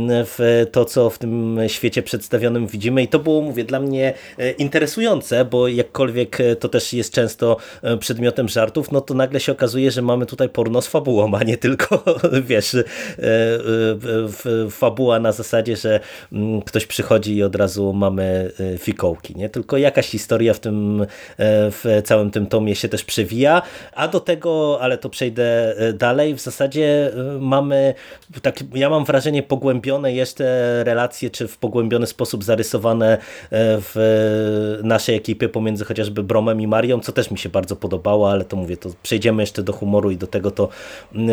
w 0.09 0.67
to, 0.73 0.85
co 0.85 1.11
w 1.11 1.19
tym 1.19 1.59
świecie 1.67 2.03
przedstawionym 2.03 2.67
widzimy. 2.67 3.03
I 3.03 3.09
to 3.09 3.19
było, 3.19 3.43
mówię, 3.43 3.65
dla 3.65 3.81
mnie 3.81 4.15
interesujące, 4.59 5.45
bo 5.45 5.69
jakkolwiek 5.69 6.39
to 6.61 6.69
też 6.69 6.93
jest 6.93 7.13
często 7.13 7.57
przedmiotem 8.01 8.49
żartów, 8.49 8.93
no 8.93 9.01
to 9.01 9.15
nagle 9.15 9.41
się 9.41 9.53
okazuje, 9.53 9.91
że 9.91 10.03
mamy 10.03 10.27
tutaj 10.27 10.49
porno 10.49 10.83
z 10.83 10.87
fabułą, 10.87 11.35
a 11.35 11.43
nie 11.43 11.57
tylko, 11.57 12.05
wiesz, 12.49 12.77
fabuła 14.71 15.21
na 15.21 15.33
zasadzie, 15.33 15.77
że 15.77 15.86
ktoś 16.67 16.87
przychodzi 16.87 17.37
i 17.37 17.43
od 17.43 17.57
razu 17.57 17.93
mamy 17.93 18.53
fikołki, 18.79 19.35
nie? 19.37 19.49
Tylko 19.49 19.77
jakaś 19.77 20.07
historia 20.09 20.55
w 20.55 20.61
tym, 20.61 21.07
w 21.39 22.03
całym 22.05 22.31
tym 22.31 22.47
tomie 22.47 22.75
się 22.75 22.89
też 22.89 23.05
przewija, 23.05 23.63
a 23.93 24.09
do 24.09 24.21
tego, 24.21 24.79
ale 24.81 24.99
to 24.99 25.11
przejdę 25.11 25.75
dalej, 25.95 26.35
w 26.35 26.41
zasadzie 26.41 27.11
mamy, 27.41 27.95
tak, 28.43 28.65
ja 28.75 28.91
mam 28.91 29.05
wrażenie 29.05 29.43
pogłębione 29.43 30.13
jeszcze 30.13 30.45
relacje, 30.85 31.31
czy 31.31 31.49
w 31.49 31.59
pogłębiony 31.59 32.07
sposób 32.07 32.45
zarysowane 32.45 33.19
w 33.51 34.81
naszej 34.83 35.17
ekipie 35.17 35.49
pomiędzy 35.49 35.85
chociażby 35.85 36.23
Bromem 36.23 36.61
i 36.61 36.67
Marią, 36.67 37.01
co 37.01 37.13
też 37.13 37.31
mi 37.31 37.39
się 37.39 37.49
bardzo 37.49 37.77
podobało, 37.77 38.31
ale 38.31 38.45
to 38.45 38.57
mówię, 38.57 38.77
to 38.77 38.91
przejdziemy 39.03 39.43
jeszcze 39.43 39.63
do 39.63 39.73
humoru 39.73 40.11
i 40.11 40.17
do 40.17 40.27
tego 40.27 40.51
to, 40.51 40.69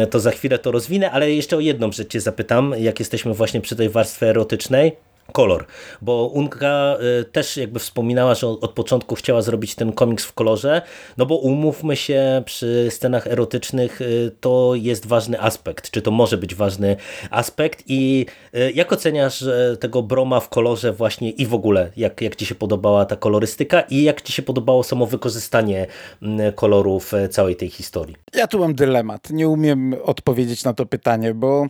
to 0.09 0.19
za 0.19 0.31
chwilę 0.31 0.59
to 0.59 0.71
rozwinę, 0.71 1.11
ale 1.11 1.31
jeszcze 1.31 1.57
o 1.57 1.59
jedną 1.59 1.91
rzecz 1.91 2.07
cię 2.07 2.21
zapytam, 2.21 2.75
jak 2.79 2.99
jesteśmy 2.99 3.33
właśnie 3.33 3.61
przy 3.61 3.75
tej 3.75 3.89
warstwie 3.89 4.33
erotycznej, 4.43 4.91
kolor, 5.31 5.65
bo 6.01 6.27
Unka 6.27 6.97
też 7.31 7.57
jakby 7.57 7.79
wspominała, 7.79 8.35
że 8.35 8.47
od 8.47 8.71
początku 8.71 9.15
chciała 9.15 9.41
zrobić 9.41 9.75
ten 9.75 9.91
komiks 9.91 10.25
w 10.25 10.33
kolorze, 10.33 10.81
no 11.17 11.25
bo 11.25 11.37
umówmy 11.37 11.95
się, 11.95 12.43
przy 12.45 12.87
scenach 12.89 13.27
erotycznych 13.27 13.99
to 14.41 14.71
jest 14.75 15.05
ważny 15.05 15.41
aspekt, 15.41 15.91
czy 15.91 16.01
to 16.01 16.11
może 16.11 16.37
być 16.37 16.55
ważny 16.55 16.95
aspekt 17.29 17.83
i 17.87 18.25
jak 18.73 18.93
oceniasz 18.93 19.45
tego 19.79 20.03
Broma 20.03 20.39
w 20.39 20.49
kolorze 20.49 20.93
właśnie 20.93 21.29
i 21.29 21.45
w 21.45 21.53
ogóle, 21.53 21.91
jak, 21.97 22.21
jak 22.21 22.35
Ci 22.35 22.45
się 22.45 22.55
podobała 22.55 23.05
ta 23.05 23.15
kolorystyka 23.15 23.81
i 23.81 24.03
jak 24.03 24.21
Ci 24.21 24.33
się 24.33 24.41
podobało 24.41 24.83
samo 24.83 25.05
wykorzystanie 25.05 25.87
kolorów 26.55 27.11
całej 27.29 27.55
tej 27.55 27.69
historii? 27.69 28.15
Ja 28.33 28.47
tu 28.47 28.59
mam 28.59 28.75
dylemat, 28.75 29.29
nie 29.29 29.49
umiem 29.49 29.95
odpowiedzieć 30.03 30.63
na 30.63 30.73
to 30.73 30.85
pytanie, 30.85 31.33
bo 31.33 31.67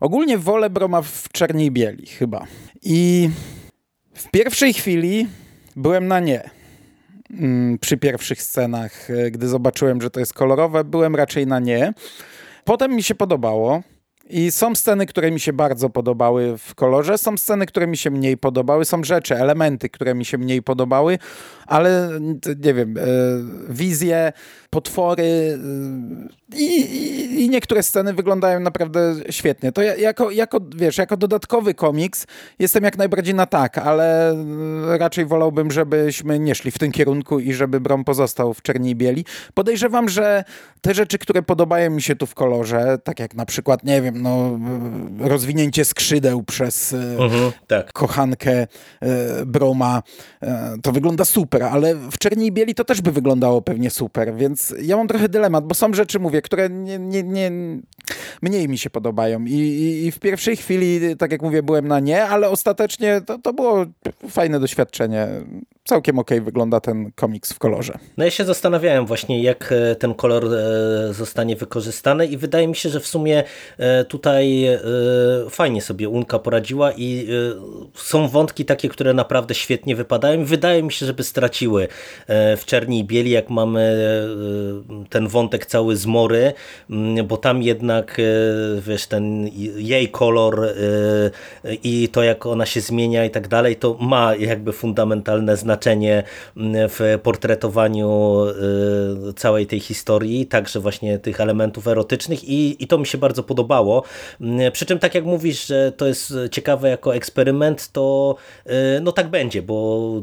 Ogólnie 0.00 0.38
wolę 0.38 0.70
Broma 0.70 1.02
w 1.02 1.28
czerni 1.32 1.66
i 1.66 1.70
bieli 1.70 2.06
chyba. 2.06 2.46
I 2.82 3.30
w 4.14 4.30
pierwszej 4.30 4.74
chwili 4.74 5.28
byłem 5.76 6.08
na 6.08 6.20
nie. 6.20 6.50
Przy 7.80 7.96
pierwszych 7.96 8.42
scenach, 8.42 9.08
gdy 9.30 9.48
zobaczyłem, 9.48 10.02
że 10.02 10.10
to 10.10 10.20
jest 10.20 10.34
kolorowe, 10.34 10.84
byłem 10.84 11.16
raczej 11.16 11.46
na 11.46 11.58
nie. 11.60 11.92
Potem 12.64 12.92
mi 12.96 13.02
się 13.02 13.14
podobało. 13.14 13.82
I 14.30 14.50
są 14.50 14.74
sceny, 14.74 15.06
które 15.06 15.30
mi 15.30 15.40
się 15.40 15.52
bardzo 15.52 15.90
podobały 15.90 16.58
w 16.58 16.74
kolorze, 16.74 17.18
są 17.18 17.36
sceny, 17.36 17.66
które 17.66 17.86
mi 17.86 17.96
się 17.96 18.10
mniej 18.10 18.36
podobały, 18.36 18.84
są 18.84 19.04
rzeczy, 19.04 19.36
elementy, 19.36 19.88
które 19.88 20.14
mi 20.14 20.24
się 20.24 20.38
mniej 20.38 20.62
podobały, 20.62 21.18
ale 21.66 22.10
nie 22.64 22.74
wiem, 22.74 22.94
wizje, 23.68 24.32
potwory 24.70 25.58
i, 26.56 26.64
i, 26.64 27.44
i 27.44 27.50
niektóre 27.50 27.82
sceny 27.82 28.12
wyglądają 28.12 28.60
naprawdę 28.60 29.14
świetnie. 29.30 29.72
To 29.72 29.82
ja, 29.82 29.96
jako, 29.96 30.30
jako, 30.30 30.60
wiesz, 30.76 30.98
jako 30.98 31.16
dodatkowy 31.16 31.74
komiks 31.74 32.26
jestem 32.58 32.84
jak 32.84 32.98
najbardziej 32.98 33.34
na 33.34 33.46
tak, 33.46 33.78
ale 33.78 34.36
raczej 34.98 35.26
wolałbym, 35.26 35.70
żebyśmy 35.70 36.38
nie 36.38 36.54
szli 36.54 36.70
w 36.70 36.78
tym 36.78 36.92
kierunku 36.92 37.38
i 37.38 37.52
żeby 37.52 37.80
Brom 37.80 38.04
pozostał 38.04 38.54
w 38.54 38.62
czerni 38.62 38.90
i 38.90 38.96
bieli. 38.96 39.24
Podejrzewam, 39.54 40.08
że 40.08 40.44
te 40.80 40.94
rzeczy, 40.94 41.18
które 41.18 41.42
podobają 41.42 41.90
mi 41.90 42.02
się 42.02 42.16
tu 42.16 42.26
w 42.26 42.34
kolorze, 42.34 42.98
tak 43.04 43.20
jak 43.20 43.34
na 43.34 43.46
przykład, 43.46 43.84
nie 43.84 44.02
wiem, 44.02 44.15
no, 44.16 44.58
rozwinięcie 45.18 45.84
skrzydeł 45.84 46.42
przez 46.42 46.92
mhm, 46.92 47.52
tak. 47.66 47.92
kochankę 47.92 48.66
Broma, 49.46 50.02
to 50.82 50.92
wygląda 50.92 51.24
super, 51.24 51.62
ale 51.62 51.94
w 51.94 52.18
czerni 52.18 52.46
i 52.46 52.52
bieli 52.52 52.74
to 52.74 52.84
też 52.84 53.00
by 53.00 53.12
wyglądało 53.12 53.62
pewnie 53.62 53.90
super, 53.90 54.34
więc 54.34 54.74
ja 54.82 54.96
mam 54.96 55.08
trochę 55.08 55.28
dylemat, 55.28 55.66
bo 55.66 55.74
są 55.74 55.94
rzeczy, 55.94 56.18
mówię, 56.18 56.42
które 56.42 56.70
nie, 56.70 56.98
nie, 56.98 57.22
nie, 57.22 57.50
mniej 58.42 58.68
mi 58.68 58.78
się 58.78 58.90
podobają 58.90 59.44
I, 59.44 59.52
i, 59.52 60.06
i 60.06 60.12
w 60.12 60.18
pierwszej 60.18 60.56
chwili, 60.56 61.16
tak 61.16 61.32
jak 61.32 61.42
mówię, 61.42 61.62
byłem 61.62 61.88
na 61.88 62.00
nie, 62.00 62.24
ale 62.24 62.50
ostatecznie 62.50 63.20
to, 63.20 63.38
to 63.38 63.52
było 63.52 63.86
fajne 64.28 64.60
doświadczenie. 64.60 65.28
Całkiem 65.86 66.18
okay 66.18 66.40
wygląda 66.40 66.80
ten 66.80 67.12
komiks 67.14 67.52
w 67.52 67.58
kolorze. 67.58 67.98
No 68.16 68.24
ja 68.24 68.30
się 68.30 68.44
zastanawiałem 68.44 69.06
właśnie, 69.06 69.42
jak 69.42 69.72
e, 69.72 69.96
ten 69.96 70.14
kolor 70.14 70.44
e, 70.44 71.12
zostanie 71.12 71.56
wykorzystany 71.56 72.26
i 72.26 72.36
wydaje 72.36 72.68
mi 72.68 72.76
się, 72.76 72.88
że 72.88 73.00
w 73.00 73.06
sumie 73.06 73.44
e, 73.78 74.04
tutaj 74.04 74.66
fajnie 75.50 75.82
sobie 75.82 76.08
Unka 76.08 76.38
poradziła 76.38 76.92
i 76.92 77.28
są 77.94 78.28
wątki 78.28 78.64
takie, 78.64 78.88
które 78.88 79.14
naprawdę 79.14 79.54
świetnie 79.54 79.96
wypadają. 79.96 80.44
Wydaje 80.44 80.82
mi 80.82 80.92
się, 80.92 81.06
żeby 81.06 81.24
straciły 81.24 81.88
w 82.28 82.62
czerni 82.66 82.98
i 82.98 83.04
bieli, 83.04 83.30
jak 83.30 83.50
mamy 83.50 83.96
ten 85.10 85.28
wątek 85.28 85.66
cały 85.66 85.96
z 85.96 86.06
Mory, 86.06 86.52
mm, 86.90 87.26
bo 87.26 87.36
tam 87.36 87.62
jednak 87.62 88.20
wiesz, 88.80 89.06
ten 89.06 89.48
jej 89.76 90.08
kolor 90.08 90.68
i 91.84 92.08
to 92.08 92.22
jak 92.22 92.46
ona 92.46 92.66
się 92.66 92.80
zmienia 92.80 93.24
i 93.24 93.30
tak 93.30 93.48
dalej, 93.48 93.76
to 93.76 93.96
ma 94.00 94.34
jakby 94.34 94.72
fundamentalne 94.72 95.56
znaczenie 95.56 95.75
znaczenie 95.76 96.22
mm, 96.56 96.88
w 96.88 97.18
portretowaniu 97.22 98.40
y, 99.28 99.32
całej 99.32 99.66
tej 99.66 99.80
historii, 99.80 100.46
także 100.46 100.80
właśnie 100.80 101.18
tych 101.18 101.40
elementów 101.40 101.86
erotycznych 101.86 102.44
i, 102.44 102.84
i 102.84 102.86
to 102.86 102.98
mi 102.98 103.06
się 103.06 103.18
bardzo 103.18 103.42
podobało. 103.42 104.02
Mm, 104.40 104.72
przy 104.72 104.86
czym 104.86 104.98
tak 104.98 105.14
jak 105.14 105.24
mówisz, 105.24 105.66
że 105.66 105.92
to 105.92 106.06
jest 106.06 106.34
ciekawe 106.50 106.88
jako 106.88 107.14
eksperyment, 107.14 107.92
to 107.92 108.36
y, 108.66 108.70
no 109.02 109.12
tak 109.12 109.28
będzie, 109.28 109.62
bo 109.62 109.76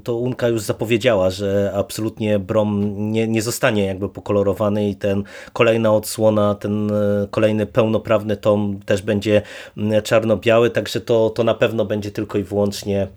to 0.04 0.16
Unka 0.16 0.48
już 0.48 0.62
zapowiedziała, 0.62 1.30
że 1.30 1.72
absolutnie 1.76 2.40
Brom 2.40 2.94
nie, 3.12 3.28
nie 3.28 3.42
zostanie 3.42 3.86
jakby 3.86 4.10
pokolorowany 4.10 4.90
i 4.90 4.96
ten 4.96 5.24
kolejna 5.54 5.94
odsłona, 5.94 6.56
ten 6.56 6.92
y, 6.92 7.28
kolejny 7.32 7.66
pełnoprawny 7.66 8.38
tom 8.38 8.80
też 8.86 9.02
będzie 9.02 9.42
mm, 9.78 10.02
czarno-biały, 10.02 10.70
także 10.70 11.02
to, 11.02 11.30
to 11.30 11.44
na 11.44 11.54
pewno 11.54 11.86
będzie 11.86 12.12
tylko 12.12 12.38
i 12.38 12.44
wyłącznie 12.44 13.08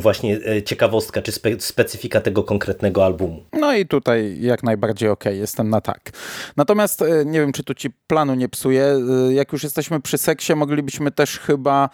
właśnie 0.00 0.40
e, 0.46 0.62
ciekawostka 0.62 1.22
czy 1.22 1.32
spe, 1.32 1.60
specyfika 1.60 2.20
tego 2.20 2.44
konkretnego 2.44 3.04
albumu. 3.04 3.42
No 3.52 3.74
i 3.74 3.86
tutaj 3.86 4.36
jak 4.40 4.62
najbardziej 4.62 5.08
ok, 5.08 5.24
jestem 5.24 5.70
na 5.70 5.80
tak. 5.80 6.10
Natomiast 6.56 7.02
e, 7.02 7.24
nie 7.24 7.40
wiem, 7.40 7.52
czy 7.52 7.64
tu 7.64 7.74
ci 7.74 7.90
planu 8.06 8.34
nie 8.34 8.48
psuje. 8.48 8.84
E, 9.28 9.32
jak 9.32 9.52
już 9.52 9.62
jesteśmy 9.62 10.00
przy 10.00 10.18
seksie, 10.18 10.54
moglibyśmy 10.54 11.10
też 11.10 11.38
chyba 11.38 11.88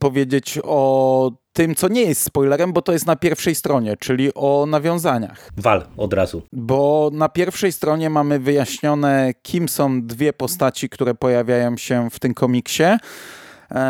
powiedzieć 0.00 0.58
o 0.64 1.32
tym, 1.52 1.74
co 1.74 1.88
nie 1.88 2.02
jest 2.02 2.22
spoilerem, 2.22 2.72
bo 2.72 2.82
to 2.82 2.92
jest 2.92 3.06
na 3.06 3.16
pierwszej 3.16 3.54
stronie, 3.54 3.96
czyli 3.96 4.34
o 4.34 4.66
nawiązaniach. 4.66 5.50
Wal 5.56 5.86
od 5.96 6.12
razu. 6.12 6.42
Bo 6.52 7.10
na 7.12 7.28
pierwszej 7.28 7.72
stronie 7.72 8.10
mamy 8.10 8.38
wyjaśnione, 8.38 9.32
kim 9.42 9.68
są 9.68 10.02
dwie 10.02 10.32
postaci, 10.32 10.88
które 10.88 11.14
pojawiają 11.14 11.76
się 11.76 12.10
w 12.10 12.18
tym 12.18 12.34
komiksie. 12.34 12.84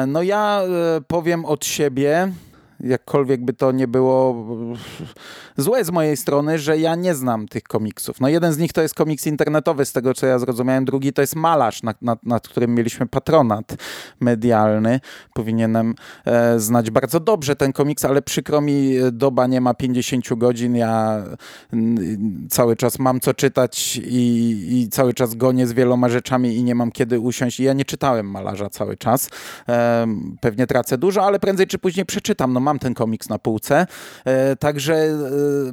No 0.06 0.22
ja 0.22 0.62
powiem 1.06 1.44
od 1.44 1.64
siebie, 1.66 2.32
jakkolwiek 2.83 3.45
by 3.45 3.53
to 3.53 3.73
nie 3.73 3.89
było 3.89 4.47
złe 5.57 5.85
z 5.85 5.91
mojej 5.91 6.17
strony, 6.17 6.59
że 6.59 6.79
ja 6.79 6.95
nie 6.95 7.15
znam 7.15 7.49
tych 7.49 7.62
komiksów. 7.62 8.21
No 8.21 8.29
jeden 8.29 8.53
z 8.53 8.59
nich 8.59 8.73
to 8.73 8.83
jest 8.83 8.95
komiks 8.95 9.27
internetowy, 9.27 9.85
z 9.85 9.93
tego 9.93 10.15
co 10.15 10.27
ja 10.27 10.39
zrozumiałem, 10.39 10.85
drugi 10.85 11.12
to 11.12 11.21
jest 11.21 11.37
malarz, 11.37 11.83
nad, 11.83 12.03
nad, 12.03 12.27
nad 12.27 12.49
którym 12.49 12.75
mieliśmy 12.75 13.07
patronat 13.07 13.77
medialny. 14.21 15.01
Powinienem 15.35 15.95
e, 16.25 16.61
znać 16.61 16.91
bardzo 16.91 17.21
dobrze 17.21 17.57
ten 17.57 17.73
komiks, 17.73 18.05
ale 18.05 18.23
przykro 18.23 18.61
mi, 18.61 18.95
doba 19.12 19.47
nie 19.47 19.61
ma 19.61 19.75
50 19.75 20.35
godzin, 20.37 20.77
ja 20.77 21.23
n, 21.73 21.99
cały 22.51 22.77
czas 22.77 22.99
mam 22.99 23.21
co 23.21 23.35
czytać 23.35 23.97
i, 23.97 24.83
i, 24.83 24.89
cały 24.89 25.15
czas 25.15 25.35
gonię 25.35 25.67
z 25.67 25.73
wieloma 25.73 26.09
rzeczami 26.09 26.57
i 26.57 26.65
nie 26.65 26.75
mam 26.75 26.93
kiedy 26.93 27.21
usiąść. 27.21 27.61
I 27.61 27.65
ja 27.65 27.73
nie 27.73 27.85
czytałem 27.85 28.31
malarza 28.31 28.71
cały 28.71 28.97
czas. 28.97 29.31
E, 29.69 30.07
pewnie 30.41 30.67
tracę 30.67 30.99
dużo, 30.99 31.25
ale 31.25 31.39
prędzej 31.39 31.67
czy 31.67 31.79
później 31.79 32.07
przeczytam. 32.07 32.53
No 32.53 32.61
mam 32.61 32.72
ten 32.79 32.95
komiks 32.95 33.29
na 33.29 33.38
półce, 33.38 33.87
e, 34.25 34.57
także 34.57 34.95
e, 34.95 35.17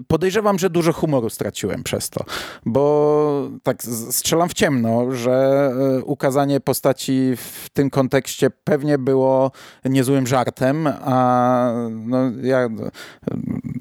podejrzewam, 0.07 0.59
że 0.59 0.69
dużo 0.69 0.93
humoru 0.93 1.29
straciłem 1.29 1.83
przez 1.83 2.09
to, 2.09 2.25
bo 2.65 3.49
tak 3.63 3.83
strzelam 4.11 4.49
w 4.49 4.53
ciemno, 4.53 5.11
że 5.11 5.31
e, 5.97 6.03
ukazanie 6.03 6.59
postaci 6.59 7.33
w 7.37 7.69
tym 7.73 7.89
kontekście 7.89 8.49
pewnie 8.63 8.97
było 8.97 9.51
niezłym 9.85 10.27
żartem, 10.27 10.87
a 10.87 11.73
no, 11.89 12.17
ja 12.41 12.69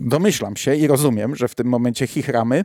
domyślam 0.01 0.57
się 0.57 0.75
i 0.75 0.87
rozumiem, 0.87 1.37
że 1.37 1.49
w 1.49 1.55
tym 1.55 1.67
momencie 1.67 2.07
chichramy, 2.07 2.65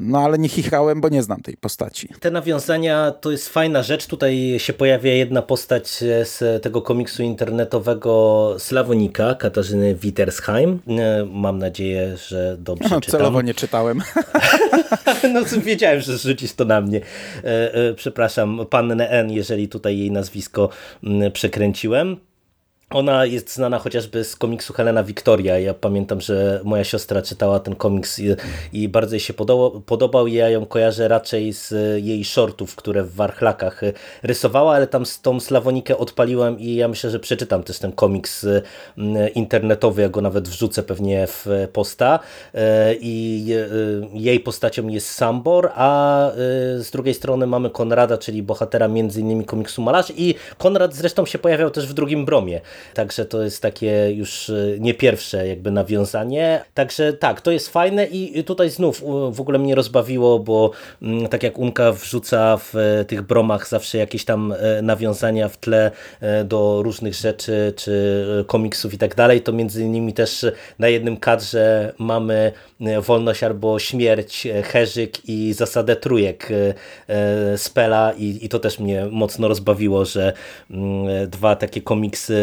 no 0.00 0.18
ale 0.18 0.38
nie 0.38 0.48
chichrałem, 0.48 1.00
bo 1.00 1.08
nie 1.08 1.22
znam 1.22 1.40
tej 1.40 1.56
postaci. 1.56 2.08
Te 2.20 2.30
nawiązania 2.30 3.10
to 3.10 3.30
jest 3.30 3.48
fajna 3.48 3.82
rzecz. 3.82 4.06
Tutaj 4.06 4.54
się 4.58 4.72
pojawia 4.72 5.12
jedna 5.12 5.42
postać 5.42 5.88
z 6.24 6.62
tego 6.62 6.82
komiksu 6.82 7.22
internetowego 7.22 8.54
Slawonika, 8.58 9.34
Katarzyny 9.42 9.94
Wittersheim. 9.94 10.80
E, 10.88 11.26
mam 11.32 11.58
nadzieję, 11.58 12.16
że 12.28 12.56
dobrze 12.58 12.88
no, 12.90 13.00
czytam. 13.00 13.20
Celowo 13.20 13.42
nie 13.42 13.54
czytałem. 13.54 14.02
no 15.34 15.40
wiedziałem, 15.60 16.00
że 16.00 16.18
rzucisz 16.18 16.52
to 16.52 16.64
na 16.64 16.80
mnie. 16.80 17.00
E, 17.44 17.74
e, 17.74 17.94
przepraszam, 17.94 18.60
pannę 18.70 19.08
N, 19.08 19.30
jeżeli 19.30 19.68
tutaj 19.68 19.98
jej 19.98 20.10
nazwisko 20.10 20.68
przekręciłem. 21.32 22.16
Ona 22.92 23.26
jest 23.26 23.54
znana 23.54 23.78
chociażby 23.78 24.24
z 24.24 24.36
komiksu 24.36 24.72
Helena 24.72 25.04
Victoria. 25.04 25.58
Ja 25.58 25.74
pamiętam, 25.74 26.20
że 26.20 26.60
moja 26.64 26.84
siostra 26.84 27.22
czytała 27.22 27.60
ten 27.60 27.74
komiks 27.74 28.18
i, 28.18 28.34
i 28.72 28.88
bardzo 28.88 29.14
jej 29.14 29.20
się 29.20 29.34
podobał, 29.34 29.80
podobał. 29.80 30.26
Ja 30.26 30.48
ją 30.48 30.66
kojarzę 30.66 31.08
raczej 31.08 31.52
z 31.52 31.74
jej 32.04 32.24
shortów, 32.24 32.76
które 32.76 33.04
w 33.04 33.14
warchlakach 33.14 33.80
rysowała, 34.22 34.74
ale 34.74 34.86
tam 34.86 35.04
tą 35.22 35.40
Slawonikę 35.40 35.98
odpaliłem 35.98 36.60
i 36.60 36.74
ja 36.74 36.88
myślę, 36.88 37.10
że 37.10 37.20
przeczytam 37.20 37.62
też 37.62 37.78
ten 37.78 37.92
komiks 37.92 38.46
mm, 38.98 39.34
internetowy. 39.34 40.02
Ja 40.02 40.08
go 40.08 40.20
nawet 40.20 40.48
wrzucę 40.48 40.82
pewnie 40.82 41.26
w 41.26 41.46
posta. 41.72 42.18
E, 42.54 42.94
I 43.00 43.46
e, 43.52 44.18
jej 44.18 44.40
postacią 44.40 44.88
jest 44.88 45.08
Sambor, 45.10 45.70
a 45.74 46.30
z 46.76 46.90
drugiej 46.90 47.14
strony 47.14 47.46
mamy 47.46 47.70
Konrada, 47.70 48.18
czyli 48.18 48.42
bohatera 48.42 48.88
między 48.88 49.20
innymi 49.20 49.44
komiksu 49.44 49.82
Malarz 49.82 50.12
i 50.16 50.34
Konrad 50.58 50.94
zresztą 50.94 51.26
się 51.26 51.38
pojawiał 51.38 51.70
też 51.70 51.86
w 51.86 51.92
drugim 51.92 52.24
bromie. 52.24 52.60
Także 52.94 53.24
to 53.24 53.42
jest 53.42 53.62
takie 53.62 54.10
już 54.14 54.50
e, 54.50 54.54
nie 54.78 54.94
pierwsze 54.94 55.48
jakby 55.48 55.70
nawiązanie. 55.70 56.64
Także 56.74 57.12
tak, 57.12 57.40
to 57.40 57.50
jest 57.50 57.68
fajne 57.68 58.06
i 58.06 58.44
tutaj 58.44 58.70
znów 58.70 59.02
w 59.32 59.40
ogóle 59.40 59.58
mnie 59.58 59.74
rozbawiło, 59.74 60.38
bo 60.38 60.70
mm, 61.02 61.28
tak 61.28 61.42
jak 61.42 61.58
Unka 61.58 61.92
wrzuca 61.92 62.56
w 62.56 62.76
e, 62.76 63.04
tych 63.04 63.22
bromach 63.22 63.68
zawsze 63.68 63.98
jakieś 63.98 64.24
tam 64.24 64.52
e, 64.52 64.82
nawiązania 64.82 65.48
w 65.48 65.56
tle 65.56 65.90
do 66.44 66.82
różnych 66.82 67.14
rzeczy, 67.14 67.72
czy 67.76 68.44
komiksów 68.46 68.94
i 68.94 68.98
tak 68.98 69.14
dalej, 69.14 69.40
to 69.40 69.52
między 69.52 69.82
innymi 69.82 70.12
też 70.12 70.46
na 70.78 70.88
jednym 70.88 71.16
kadrze 71.16 71.92
mamy 71.98 72.52
Wolność 73.00 73.42
albo 73.42 73.78
Śmierć, 73.78 74.48
Herzyk 74.64 75.28
i 75.28 75.52
Zasadę 75.52 75.96
Trójek 75.96 76.48
Spela 77.56 78.12
i, 78.12 78.38
i 78.42 78.48
to 78.48 78.58
też 78.58 78.78
mnie 78.78 79.06
mocno 79.10 79.48
rozbawiło, 79.48 80.04
że 80.04 80.32
mm, 80.70 81.30
dwa 81.30 81.56
takie 81.56 81.82
komiksy 81.82 82.42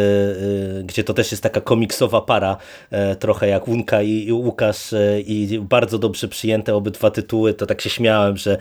gdzie 0.83 1.03
to 1.03 1.13
też 1.13 1.31
jest 1.31 1.43
taka 1.43 1.61
komiksowa 1.61 2.21
para, 2.21 2.57
e, 2.91 3.15
trochę 3.15 3.47
jak 3.47 3.67
Unka 3.67 4.01
i 4.01 4.31
Łukasz 4.31 4.93
e, 4.93 5.21
i 5.21 5.59
bardzo 5.59 5.99
dobrze 5.99 6.27
przyjęte 6.27 6.75
obydwa 6.75 7.11
tytuły, 7.11 7.53
to 7.53 7.65
tak 7.65 7.81
się 7.81 7.89
śmiałem, 7.89 8.37
że 8.37 8.57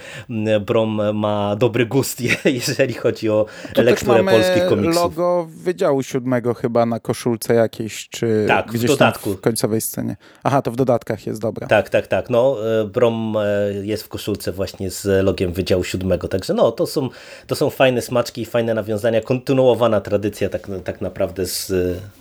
Brom 0.60 1.16
ma 1.16 1.56
dobry 1.56 1.86
gust, 1.86 2.20
jeżeli 2.44 2.94
chodzi 2.94 3.30
o 3.30 3.46
to 3.74 3.82
lekturę 3.82 4.24
polskich 4.24 4.66
komiksów. 4.66 5.02
logo 5.02 5.48
Wydziału 5.50 6.02
Siódmego 6.02 6.54
chyba 6.54 6.86
na 6.86 7.00
koszulce 7.00 7.54
jakiejś, 7.54 8.08
czy 8.08 8.44
tak, 8.48 8.66
gdzieś 8.66 8.84
w 8.84 8.86
dodatku. 8.86 9.34
w 9.34 9.40
końcowej 9.40 9.80
scenie. 9.80 10.16
Aha, 10.44 10.62
to 10.62 10.70
w 10.70 10.76
dodatkach 10.76 11.26
jest 11.26 11.40
dobra. 11.40 11.66
Tak, 11.66 11.90
tak, 11.90 12.06
tak. 12.06 12.30
No, 12.30 12.56
e, 12.80 12.84
Brom 12.84 13.36
jest 13.82 14.02
w 14.02 14.08
koszulce 14.08 14.52
właśnie 14.52 14.90
z 14.90 15.24
logiem 15.24 15.52
Wydziału 15.52 15.84
Siódmego, 15.84 16.28
także 16.28 16.54
no, 16.54 16.72
to 16.72 16.86
są, 16.86 17.08
to 17.46 17.56
są 17.56 17.70
fajne 17.70 18.02
smaczki 18.02 18.42
i 18.42 18.44
fajne 18.44 18.74
nawiązania, 18.74 19.20
kontynuowana 19.20 20.00
tradycja 20.00 20.48
tak, 20.48 20.68
tak 20.84 21.00
naprawdę 21.00 21.46
z 21.48 21.70
z 21.70 21.70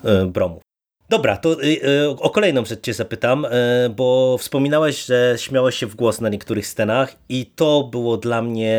e, 0.03 0.25
Bromu. 0.25 0.66
Dobra, 1.09 1.37
to 1.37 1.63
y, 1.63 1.65
y, 1.65 2.09
o 2.09 2.29
kolejną 2.29 2.65
rzecz 2.65 2.81
cię 2.81 2.93
zapytam, 2.93 3.45
y, 3.45 3.49
bo 3.89 4.37
wspominałeś, 4.37 5.05
że 5.05 5.35
śmiałeś 5.37 5.75
się 5.75 5.87
w 5.87 5.95
głos 5.95 6.21
na 6.21 6.29
niektórych 6.29 6.67
scenach 6.67 7.15
i 7.29 7.45
to 7.55 7.83
było 7.91 8.17
dla 8.17 8.41
mnie 8.41 8.77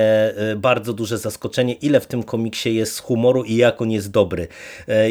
bardzo 0.56 0.92
duże 0.92 1.18
zaskoczenie, 1.18 1.72
ile 1.72 2.00
w 2.00 2.06
tym 2.06 2.22
komiksie 2.22 2.74
jest 2.74 3.00
humoru 3.00 3.44
i 3.44 3.56
jak 3.56 3.82
on 3.82 3.90
jest 3.90 4.10
dobry. 4.10 4.48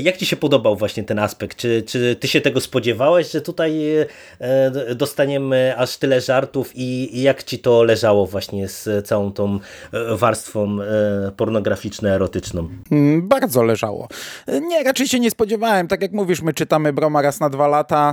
Jak 0.01 0.17
ci 0.17 0.25
się 0.25 0.35
podobał 0.35 0.75
właśnie 0.75 1.03
ten 1.03 1.19
aspekt? 1.19 1.57
Czy, 1.57 1.83
czy 1.87 2.15
ty 2.15 2.27
się 2.27 2.41
tego 2.41 2.61
spodziewałeś, 2.61 3.31
że 3.31 3.41
tutaj 3.41 3.81
dostaniemy 4.95 5.73
aż 5.77 5.97
tyle 5.97 6.21
żartów 6.21 6.71
i, 6.75 7.17
i 7.17 7.21
jak 7.21 7.43
ci 7.43 7.59
to 7.59 7.83
leżało 7.83 8.25
właśnie 8.25 8.67
z 8.67 9.07
całą 9.07 9.31
tą 9.31 9.59
warstwą 10.11 10.77
pornograficzno-erotyczną? 11.37 12.67
Mm, 12.91 13.27
bardzo 13.27 13.63
leżało. 13.63 14.07
Nie, 14.61 14.83
raczej 14.83 15.07
się 15.07 15.19
nie 15.19 15.31
spodziewałem. 15.31 15.87
Tak 15.87 16.01
jak 16.01 16.11
mówisz, 16.11 16.41
my 16.41 16.53
czytamy 16.53 16.93
Bro 16.93 17.06
Roma 17.07 17.23
raz 17.23 17.39
na 17.39 17.47
dwa 17.49 17.67
lata 17.67 18.11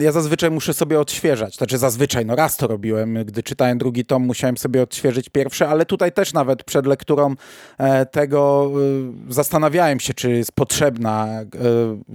ja 0.00 0.12
zazwyczaj 0.12 0.50
muszę 0.50 0.74
sobie 0.74 1.00
odświeżać. 1.00 1.56
Znaczy 1.56 1.78
zazwyczaj, 1.78 2.26
no 2.26 2.36
raz 2.36 2.56
to 2.56 2.66
robiłem, 2.66 3.24
gdy 3.24 3.42
czytałem 3.42 3.78
drugi 3.78 4.04
tom, 4.04 4.22
musiałem 4.22 4.56
sobie 4.56 4.82
odświeżyć 4.82 5.28
pierwszy, 5.28 5.66
ale 5.66 5.86
tutaj 5.86 6.12
też 6.12 6.32
nawet 6.32 6.64
przed 6.64 6.86
lekturą 6.86 7.34
e, 7.78 8.06
tego 8.06 8.70
e, 9.28 9.32
zastanawiałem 9.32 10.00
się, 10.00 10.14
czy 10.14 10.30
jest 10.30 10.52
potrzebna, 10.52 11.26
e, 11.40 11.48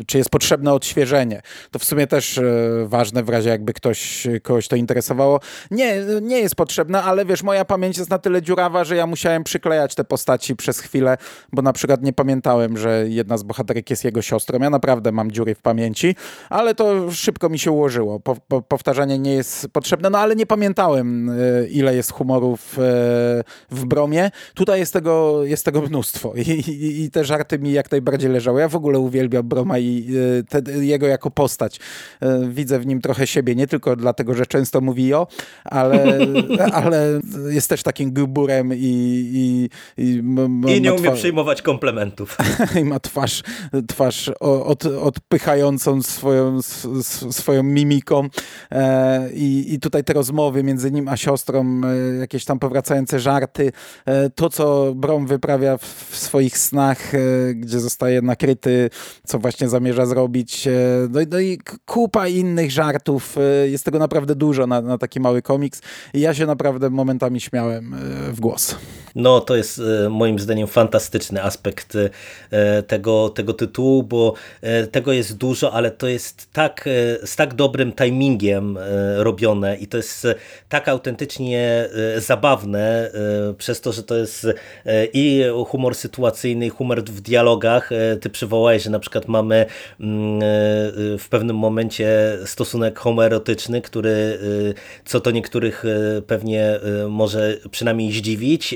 czy 0.08 0.18
jest 0.18 0.30
potrzebne 0.30 0.74
odświeżenie. 0.74 1.42
To 1.72 1.80
w 1.80 1.84
sumie 1.84 2.08
też 2.08 2.40
ważne 2.86 3.24
w 3.24 3.30
razie 3.30 3.50
jakby 3.50 3.74
ktoś, 3.74 4.28
kogoś 4.44 4.68
to 4.68 4.76
interesowało. 4.76 5.40
Nie, 5.72 5.98
nie 6.22 6.40
jest 6.40 6.56
potrzebne, 6.56 7.04
ale 7.04 7.26
wiesz, 7.26 7.44
moja 7.44 7.66
pamięć 7.66 7.98
jest 7.98 8.10
na 8.10 8.20
tyle 8.20 8.42
dziurawa, 8.42 8.84
że 8.84 8.96
ja 8.96 9.08
musiałem 9.08 9.44
przyklejać 9.44 9.96
te 9.96 10.04
postaci 10.04 10.56
przez 10.56 10.80
chwilę, 10.80 11.18
bo 11.54 11.62
na 11.62 11.74
przykład 11.74 12.02
nie 12.04 12.14
pamiętałem, 12.14 12.78
że 12.78 13.06
jedna 13.08 13.38
z 13.38 13.44
bohaterek 13.44 13.90
jest 13.90 14.04
jego 14.04 14.22
siostrą. 14.22 14.60
Ja 14.60 14.70
naprawdę 14.70 15.12
mam 15.12 15.32
dziury 15.32 15.56
w 15.56 15.62
pamięci, 15.62 16.16
ale 16.50 16.76
to 16.76 17.12
szybko 17.12 17.45
mi 17.50 17.60
się 17.60 17.72
ułożyło. 17.72 18.20
Po, 18.20 18.36
po, 18.36 18.62
powtarzanie 18.62 19.20
nie 19.20 19.34
jest 19.34 19.68
potrzebne, 19.68 20.10
no 20.10 20.18
ale 20.20 20.36
nie 20.36 20.46
pamiętałem, 20.46 21.30
e, 21.30 21.34
ile 21.68 21.96
jest 21.96 22.12
humorów 22.12 22.62
w, 22.62 22.80
e, 22.80 23.76
w 23.76 23.86
Bromie. 23.86 24.32
Tutaj 24.54 24.80
jest 24.80 24.94
tego, 24.94 25.44
jest 25.44 25.66
tego 25.66 25.82
mnóstwo 25.82 26.34
I, 26.36 26.42
i, 26.42 27.04
i, 27.04 27.12
te 27.12 27.26
żarty 27.26 27.60
mi 27.60 27.72
jak 27.72 27.92
najbardziej 27.92 28.32
leżały. 28.32 28.62
Ja 28.62 28.70
w 28.70 28.76
ogóle 28.76 29.00
uwielbiam 29.00 29.48
Broma 29.48 29.80
i 29.80 30.08
e, 30.50 30.62
te, 30.62 30.72
jego 30.72 31.08
jako 31.08 31.32
postać. 31.32 31.80
Widzę 32.50 32.80
w 32.80 32.86
nim 32.86 33.02
trochę 33.02 33.28
siebie, 33.28 33.56
nie 33.56 33.68
tylko 33.68 33.96
dlatego, 33.96 34.34
że 34.34 34.46
często 34.46 34.82
mówi 34.82 35.14
o, 35.14 35.28
ale, 35.66 36.18
ale 36.74 37.20
jest 37.50 37.70
też 37.70 37.84
takim 37.84 38.14
guburem 38.14 38.74
i... 38.74 39.06
I, 39.36 39.70
i, 39.98 40.24
I 40.78 40.82
nie 40.82 40.94
umie 40.94 41.12
przyjmować 41.12 41.62
komplementów. 41.62 42.38
I 42.82 42.84
ma 42.84 43.00
twarz, 43.00 43.44
twarz 43.88 44.32
od, 44.40 44.86
odpychającą 44.86 46.02
swoją, 46.02 46.62
swoją 47.36 47.64
mimiką 47.64 48.30
e, 48.72 49.30
I, 49.34 49.74
i 49.74 49.80
tutaj 49.80 50.04
te 50.04 50.14
rozmowy 50.14 50.64
między 50.64 50.92
nim 50.92 51.08
a 51.08 51.18
siostrą, 51.18 51.82
e, 51.84 52.16
jakieś 52.16 52.46
tam 52.46 52.60
powracające 52.60 53.20
żarty, 53.20 53.72
e, 54.06 54.30
to 54.30 54.50
co 54.50 54.94
Brom 54.96 55.28
wyprawia 55.28 55.78
w 55.78 56.16
swoich 56.18 56.58
snach, 56.58 57.12
gdzie 57.56 57.80
zostaje 57.80 58.22
nakryty, 58.22 58.90
co 59.26 59.40
właśnie 59.40 59.70
zamierza 59.70 60.06
zrobić, 60.06 60.68
no, 61.10 61.20
no 61.32 61.40
i 61.40 61.60
kupa 61.86 62.28
innych 62.28 62.72
żartów, 62.72 63.36
jest 63.66 63.86
tego 63.86 64.00
naprawdę 64.00 64.36
dużo 64.36 64.68
na, 64.68 64.82
na 64.82 64.98
taki 64.98 65.20
mały 65.20 65.42
komiks 65.42 65.82
i 66.14 66.20
ja 66.20 66.34
się 66.34 66.46
naprawdę 66.46 66.90
momentami 66.90 67.42
śmiałem 67.42 67.96
w 68.32 68.40
głos. 68.40 68.76
No 69.16 69.42
to 69.42 69.56
jest 69.56 69.82
moim 70.10 70.40
zdaniem 70.40 70.68
fantastyczny 70.68 71.44
aspekt 71.44 71.98
tego, 72.88 73.30
tego 73.30 73.54
tytułu, 73.54 74.04
bo 74.04 74.34
tego 74.92 75.12
jest 75.14 75.38
dużo, 75.38 75.74
ale 75.74 75.92
to 75.92 76.08
jest 76.08 76.54
tak, 76.54 76.88
e, 76.88 77.28
z 77.28 77.36
tak 77.36 77.54
dobrym 77.54 77.94
timingiem 77.94 78.78
e, 78.78 79.24
robione 79.24 79.78
i 79.78 79.88
to 79.88 79.98
jest 79.98 80.28
tak 80.70 80.88
autentycznie 80.88 81.90
e, 82.16 82.22
zabawne 82.22 83.12
przez 83.58 83.82
to, 83.82 83.92
że 83.92 84.04
to 84.04 84.16
jest 84.16 84.48
i 85.14 85.44
humor 85.68 85.96
sytuacyjny, 85.96 86.66
i 86.66 86.70
humor 86.70 87.04
w 87.04 87.22
dialogach. 87.22 87.90
Ty 88.22 88.30
przywołałeś, 88.30 88.84
że 88.84 88.90
na 88.90 89.00
przykład 89.00 89.28
mamy 89.28 89.66
mm, 90.00 90.40
w 91.20 91.26
pewnym 91.30 91.58
momencie 91.58 92.38
stosunek 92.46 93.00
homoerotyczny, 93.00 93.82
który 93.82 94.40
co 95.06 95.20
to 95.20 95.32
niektórych 95.32 95.84
pewnie 96.28 96.80
może 97.10 97.58
przynajmniej 97.72 98.12
zdziwić. 98.12 98.76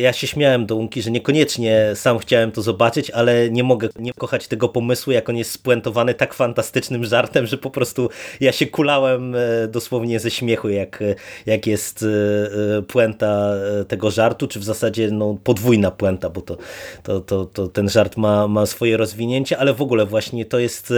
Ja 0.00 0.12
się 0.12 0.26
śmiałem 0.26 0.66
do 0.66 0.76
Unki, 0.76 1.02
że 1.02 1.10
niekoniecznie 1.10 1.90
sam 1.94 2.18
chciałem 2.18 2.52
to 2.52 2.62
zobaczyć, 2.62 3.10
ale 3.10 3.50
nie 3.50 3.64
mogę 3.64 3.88
nie 3.98 4.12
kochać 4.12 4.48
tego 4.48 4.68
pomysłu, 4.68 5.12
jak 5.12 5.28
on 5.28 5.36
jest 5.36 5.50
spuentowany 5.50 6.14
tak 6.14 6.34
fantastycznym 6.34 7.04
żartem, 7.04 7.46
że 7.46 7.58
po 7.58 7.70
prostu 7.70 8.08
ja 8.40 8.52
się 8.52 8.66
kulałem 8.66 9.34
e, 9.34 9.68
dosłownie 9.68 10.20
ze 10.20 10.30
śmiechu, 10.30 10.68
jak, 10.68 11.04
jak 11.46 11.66
jest 11.66 12.02
e, 12.02 12.76
e, 12.78 12.82
puenta 12.82 13.52
tego 13.88 14.10
żartu, 14.10 14.48
czy 14.48 14.60
w 14.60 14.64
zasadzie 14.64 15.10
no, 15.10 15.36
podwójna 15.44 15.90
puenta, 15.90 16.30
bo 16.30 16.40
to, 16.40 16.56
to, 17.02 17.20
to, 17.20 17.44
to 17.44 17.68
ten 17.68 17.88
żart 17.88 18.16
ma, 18.16 18.48
ma 18.48 18.66
swoje 18.66 18.96
rozwinięcie, 18.96 19.58
ale 19.58 19.74
w 19.74 19.82
ogóle 19.82 20.06
właśnie 20.06 20.44
to 20.44 20.58
jest 20.58 20.94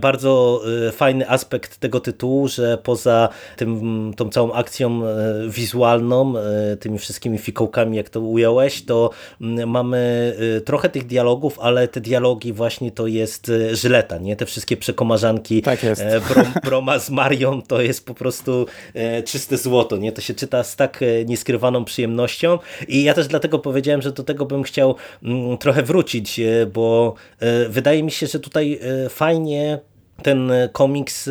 bardzo 0.00 0.62
fajny 0.92 1.28
aspekt 1.28 1.76
tego 1.76 2.00
tytułu, 2.00 2.48
że 2.48 2.78
poza 2.78 3.28
tym, 3.56 4.12
tą 4.16 4.28
całą 4.28 4.52
akcją 4.52 5.02
wizualną, 5.48 6.34
tymi 6.80 6.98
wszystkimi 6.98 7.38
fikołkami, 7.48 7.96
jak 7.96 8.10
to 8.10 8.20
ująłeś, 8.20 8.84
to 8.84 9.10
mamy 9.66 10.34
trochę 10.64 10.88
tych 10.88 11.06
dialogów, 11.06 11.58
ale 11.60 11.88
te 11.88 12.00
dialogi 12.00 12.52
właśnie 12.52 12.92
to 12.92 13.06
jest 13.06 13.52
Żyleta, 13.72 14.18
nie? 14.18 14.36
Te 14.36 14.46
wszystkie 14.46 14.76
przekomarzanki 14.76 15.62
tak 15.62 15.82
jest. 15.82 16.02
E, 16.02 16.20
Brom, 16.20 16.52
Broma 16.64 16.98
z 16.98 17.10
Marią 17.10 17.62
to 17.62 17.80
jest 17.80 18.06
po 18.06 18.14
prostu 18.14 18.66
e, 18.94 19.22
czyste 19.22 19.58
złoto, 19.58 19.96
nie? 19.96 20.12
To 20.12 20.20
się 20.20 20.34
czyta 20.34 20.64
z 20.64 20.76
tak 20.76 21.02
e, 21.02 21.24
nieskrywaną 21.24 21.84
przyjemnością 21.84 22.58
i 22.88 23.02
ja 23.02 23.14
też 23.14 23.26
dlatego 23.26 23.58
powiedziałem, 23.58 24.02
że 24.02 24.12
do 24.12 24.22
tego 24.22 24.46
bym 24.46 24.62
chciał 24.62 24.94
mm, 25.22 25.58
trochę 25.58 25.82
wrócić, 25.82 26.40
bo 26.72 27.14
wydaje 27.68 28.02
mi 28.02 28.10
się, 28.10 28.26
że 28.26 28.40
tutaj 28.40 28.80
fajnie 29.08 29.78
ten 30.22 30.52
komiks 30.72 31.30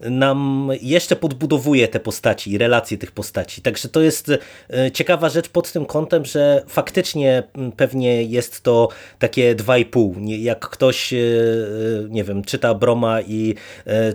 nam 0.00 0.70
jeszcze 0.82 1.16
podbudowuje 1.16 1.88
te 1.88 2.00
postaci 2.00 2.52
i 2.52 2.58
relacje 2.58 2.98
tych 2.98 3.12
postaci. 3.12 3.62
Także 3.62 3.88
to 3.88 4.00
jest 4.00 4.30
e, 4.70 4.90
ciekawa 4.90 5.28
rzecz 5.28 5.48
pod 5.48 5.72
tym 5.72 5.86
kątem, 5.86 6.24
że 6.24 6.62
faktycznie 6.68 7.42
pewnie 7.76 8.22
jest 8.22 8.60
to 8.60 8.88
takie 9.18 9.54
dwa 9.54 9.78
i 9.78 9.84
pół. 9.84 10.16
Jak 10.20 10.68
ktoś, 10.68 11.12
e, 11.12 11.16
e, 11.16 11.20
nie 12.08 12.24
wiem, 12.24 12.44
czyta 12.44 12.74
Broma 12.74 13.20
i 13.20 13.54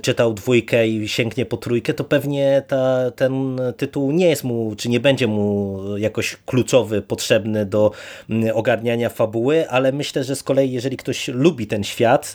czytał 0.01 0.33
dwójkę 0.33 0.87
i 0.87 1.07
sięgnie 1.07 1.45
po 1.45 1.57
trójkę, 1.57 1.93
to 1.93 2.03
pewnie 2.03 2.63
ta, 2.67 3.11
ten 3.11 3.61
tytuł 3.77 4.11
nie 4.11 4.29
jest 4.29 4.43
mu, 4.43 4.75
czy 4.77 4.89
nie 4.89 4.99
będzie 4.99 5.27
mu 5.27 5.79
jakoś 5.97 6.37
kluczowy, 6.45 7.01
potrzebny 7.01 7.65
do 7.65 7.91
ogarniania 8.53 9.09
fabuły, 9.09 9.69
ale 9.69 9.91
myślę, 9.91 10.23
że 10.23 10.35
z 10.35 10.43
kolei 10.43 10.71
jeżeli 10.71 10.97
ktoś 10.97 11.27
lubi 11.27 11.67
ten 11.67 11.83
świat, 11.83 12.33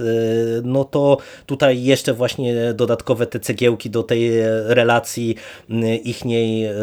no 0.65 0.85
to 0.85 1.19
tutaj 1.47 1.83
jeszcze 1.83 2.15
właśnie 2.15 2.75
dodatkowe 2.75 3.27
te 3.27 3.36
cegiełki 3.43 3.91
do 3.91 4.03
tej 4.03 4.31
relacji 4.65 5.37
ich 6.05 6.25
niej 6.25 6.65
e, 6.65 6.75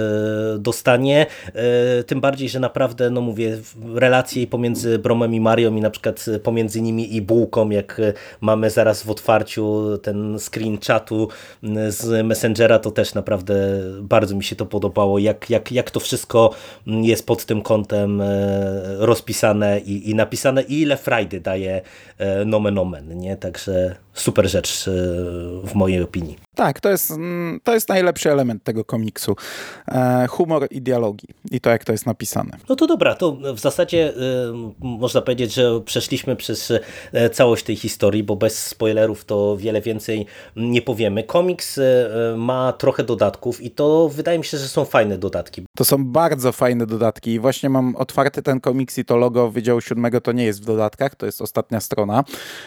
dostanie. 0.60 1.26
E, 1.54 2.04
tym 2.04 2.22
bardziej, 2.22 2.50
że 2.50 2.60
naprawdę, 2.60 3.10
no 3.10 3.22
mówię, 3.22 3.58
relacje 3.96 4.48
pomiędzy 4.48 5.00
Bromem 5.00 5.34
i 5.34 5.40
Marią 5.40 5.76
i 5.76 5.82
na 5.82 5.90
przykład 5.90 6.26
pomiędzy 6.44 6.82
nimi 6.82 7.16
i 7.16 7.22
Bułką, 7.22 7.70
jak 7.70 8.02
mamy 8.42 8.70
zaraz 8.70 9.04
w 9.04 9.10
otwarciu 9.10 9.98
ten 9.98 10.40
screen 10.40 10.78
chatu 10.88 11.28
z 11.88 12.26
Messengera, 12.26 12.80
to 12.80 12.92
też 12.92 13.14
naprawdę 13.14 13.56
bardzo 14.02 14.36
mi 14.36 14.44
się 14.44 14.56
to 14.56 14.66
podobało, 14.66 15.20
jak, 15.20 15.50
jak, 15.50 15.72
jak 15.72 15.92
to 15.92 16.00
wszystko 16.00 16.54
jest 16.88 17.26
pod 17.26 17.46
tym 17.46 17.62
kątem 17.62 18.22
e, 18.22 18.26
rozpisane 19.00 19.80
i, 19.80 20.10
i 20.10 20.16
napisane 20.16 20.62
i 20.64 20.82
ile 20.82 20.98
frajdy 20.98 21.40
daje 21.40 21.82
nomen 22.46 22.78
omen, 22.78 23.18
nie? 23.18 23.38
Także 23.38 23.96
super 24.14 24.50
rzecz 24.50 24.86
w 25.64 25.72
mojej 25.76 26.04
opinii. 26.04 26.38
Tak, 26.56 26.80
to 26.80 26.90
jest, 26.90 27.12
mm, 27.12 27.60
to 27.64 27.74
jest 27.74 27.90
najlepszy 27.90 28.32
element 28.32 28.64
tego 28.64 28.86
komiksu. 28.86 29.36
E, 29.88 30.28
humor 30.28 30.68
i 30.72 30.82
dialogi. 30.82 31.28
I 31.52 31.62
to, 31.62 31.70
jak 31.70 31.84
to 31.86 31.92
jest 31.92 32.06
napisane. 32.06 32.58
No 32.70 32.76
to 32.76 32.88
dobra, 32.88 33.16
to 33.16 33.38
w 33.54 33.60
zasadzie 33.60 34.10
y, 34.10 34.14
można 34.80 35.22
powiedzieć, 35.22 35.54
że 35.54 35.82
przeszliśmy 35.82 36.36
przez 36.36 36.74
e, 37.14 37.30
całość 37.30 37.64
tej 37.64 37.76
historii, 37.76 38.24
bo 38.24 38.36
bez 38.36 38.66
spoilerów 38.68 39.26
to 39.26 39.58
wiele 39.58 39.82
więcej 39.82 40.26
nie 40.56 40.82
powiemy. 40.82 41.24
Komiks 41.24 41.80
ma 42.38 42.74
trochę 42.74 43.04
dodatków 43.04 43.62
i 43.62 43.72
to 43.72 44.10
wydaje 44.10 44.38
mi 44.38 44.46
się, 44.46 44.58
że 44.58 44.68
są 44.68 44.86
fajne 44.86 45.18
dodatki. 45.18 45.66
To 45.78 45.86
są 45.86 46.06
bardzo 46.06 46.52
fajne 46.52 46.86
dodatki 46.86 47.32
i 47.32 47.40
właśnie 47.40 47.70
mam 47.70 47.96
otwarty 47.96 48.42
ten 48.42 48.60
komiks 48.60 48.98
i 48.98 49.06
to 49.06 49.18
logo 49.18 49.52
Wydziału 49.52 49.82
Siódmego 49.82 50.22
to 50.22 50.32
nie 50.32 50.46
jest 50.46 50.62
w 50.62 50.66
dodatkach, 50.66 51.16
to 51.16 51.26
jest 51.26 51.42
ostatnia 51.42 51.80
strona 51.80 52.24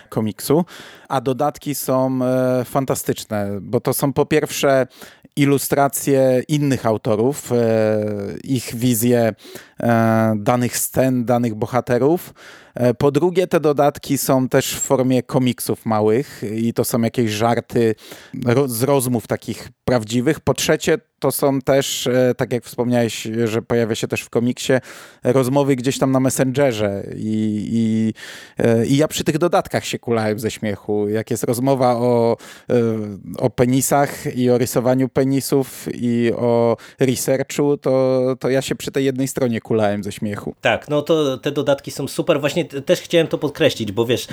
komiksu, 0.08 0.64
a 1.08 1.20
dodatki 1.20 1.74
są 1.74 2.18
e, 2.22 2.64
fantastyczne, 2.64 3.58
bo 3.60 3.80
to 3.80 3.94
są 3.94 4.12
po 4.12 4.26
pierwsze 4.26 4.86
ilustracje 5.36 6.42
innych 6.48 6.86
autorów, 6.86 7.52
e, 7.52 7.56
ich 8.44 8.74
wizje 8.74 9.34
e, 9.80 10.34
danych 10.36 10.78
scen, 10.78 11.24
danych 11.24 11.54
bohaterów. 11.54 12.34
E, 12.76 12.94
po 12.94 13.10
drugie, 13.10 13.46
te 13.46 13.60
dodatki 13.60 14.18
są 14.18 14.48
też 14.48 14.74
w 14.74 14.80
formie 14.80 15.22
komiksów 15.22 15.86
małych 15.86 16.42
i 16.56 16.72
to 16.72 16.84
są 16.84 17.02
jakieś 17.02 17.30
żarty 17.30 17.94
z 18.66 18.82
rozmów 18.82 19.26
takich 19.26 19.68
prawdziwych. 19.84 20.40
Po 20.40 20.54
trzecie, 20.54 20.98
to 21.18 21.32
są 21.32 21.60
też, 21.60 22.06
e, 22.06 22.34
tak 22.36 22.52
jak 22.52 22.64
wspomniałeś, 22.64 23.28
że 23.44 23.62
pojawia 23.62 23.94
się 23.94 24.08
też 24.08 24.22
w 24.22 24.30
komiksie, 24.30 24.72
rozmowy 25.24 25.76
gdzieś 25.76 25.98
tam 25.98 26.12
na 26.12 26.20
Messengerze 26.20 27.06
i, 27.16 27.68
i, 27.72 28.14
e, 28.64 28.86
i 28.86 28.96
ja 28.96 29.08
przy 29.08 29.24
tych 29.24 29.38
dodatkach 29.38 29.84
się 29.84 29.98
kulałem 29.98 30.38
ze 30.38 30.50
śmiechu. 30.50 31.08
Jak 31.08 31.30
jest 31.30 31.44
rozmowa 31.44 31.96
o, 31.96 32.36
o 33.38 33.50
penisach 33.50 34.36
i 34.36 34.50
o 34.50 34.58
rysowaniu 34.58 35.08
penisów 35.08 35.88
i 35.94 36.32
o 36.36 36.76
researchu, 37.00 37.76
to, 37.76 38.22
to 38.40 38.50
ja 38.50 38.62
się 38.62 38.74
przy 38.74 38.90
tej 38.90 39.04
jednej 39.04 39.28
stronie 39.28 39.60
kulałem 39.60 40.04
ze 40.04 40.12
śmiechu. 40.12 40.54
Tak, 40.60 40.88
no 40.88 41.02
to 41.02 41.38
te 41.38 41.52
dodatki 41.52 41.90
są 41.90 42.08
super. 42.08 42.40
Właśnie 42.40 42.64
też 42.66 43.00
chciałem 43.00 43.26
to 43.26 43.38
podkreślić, 43.38 43.92
bo 43.92 44.06
wiesz, 44.06 44.26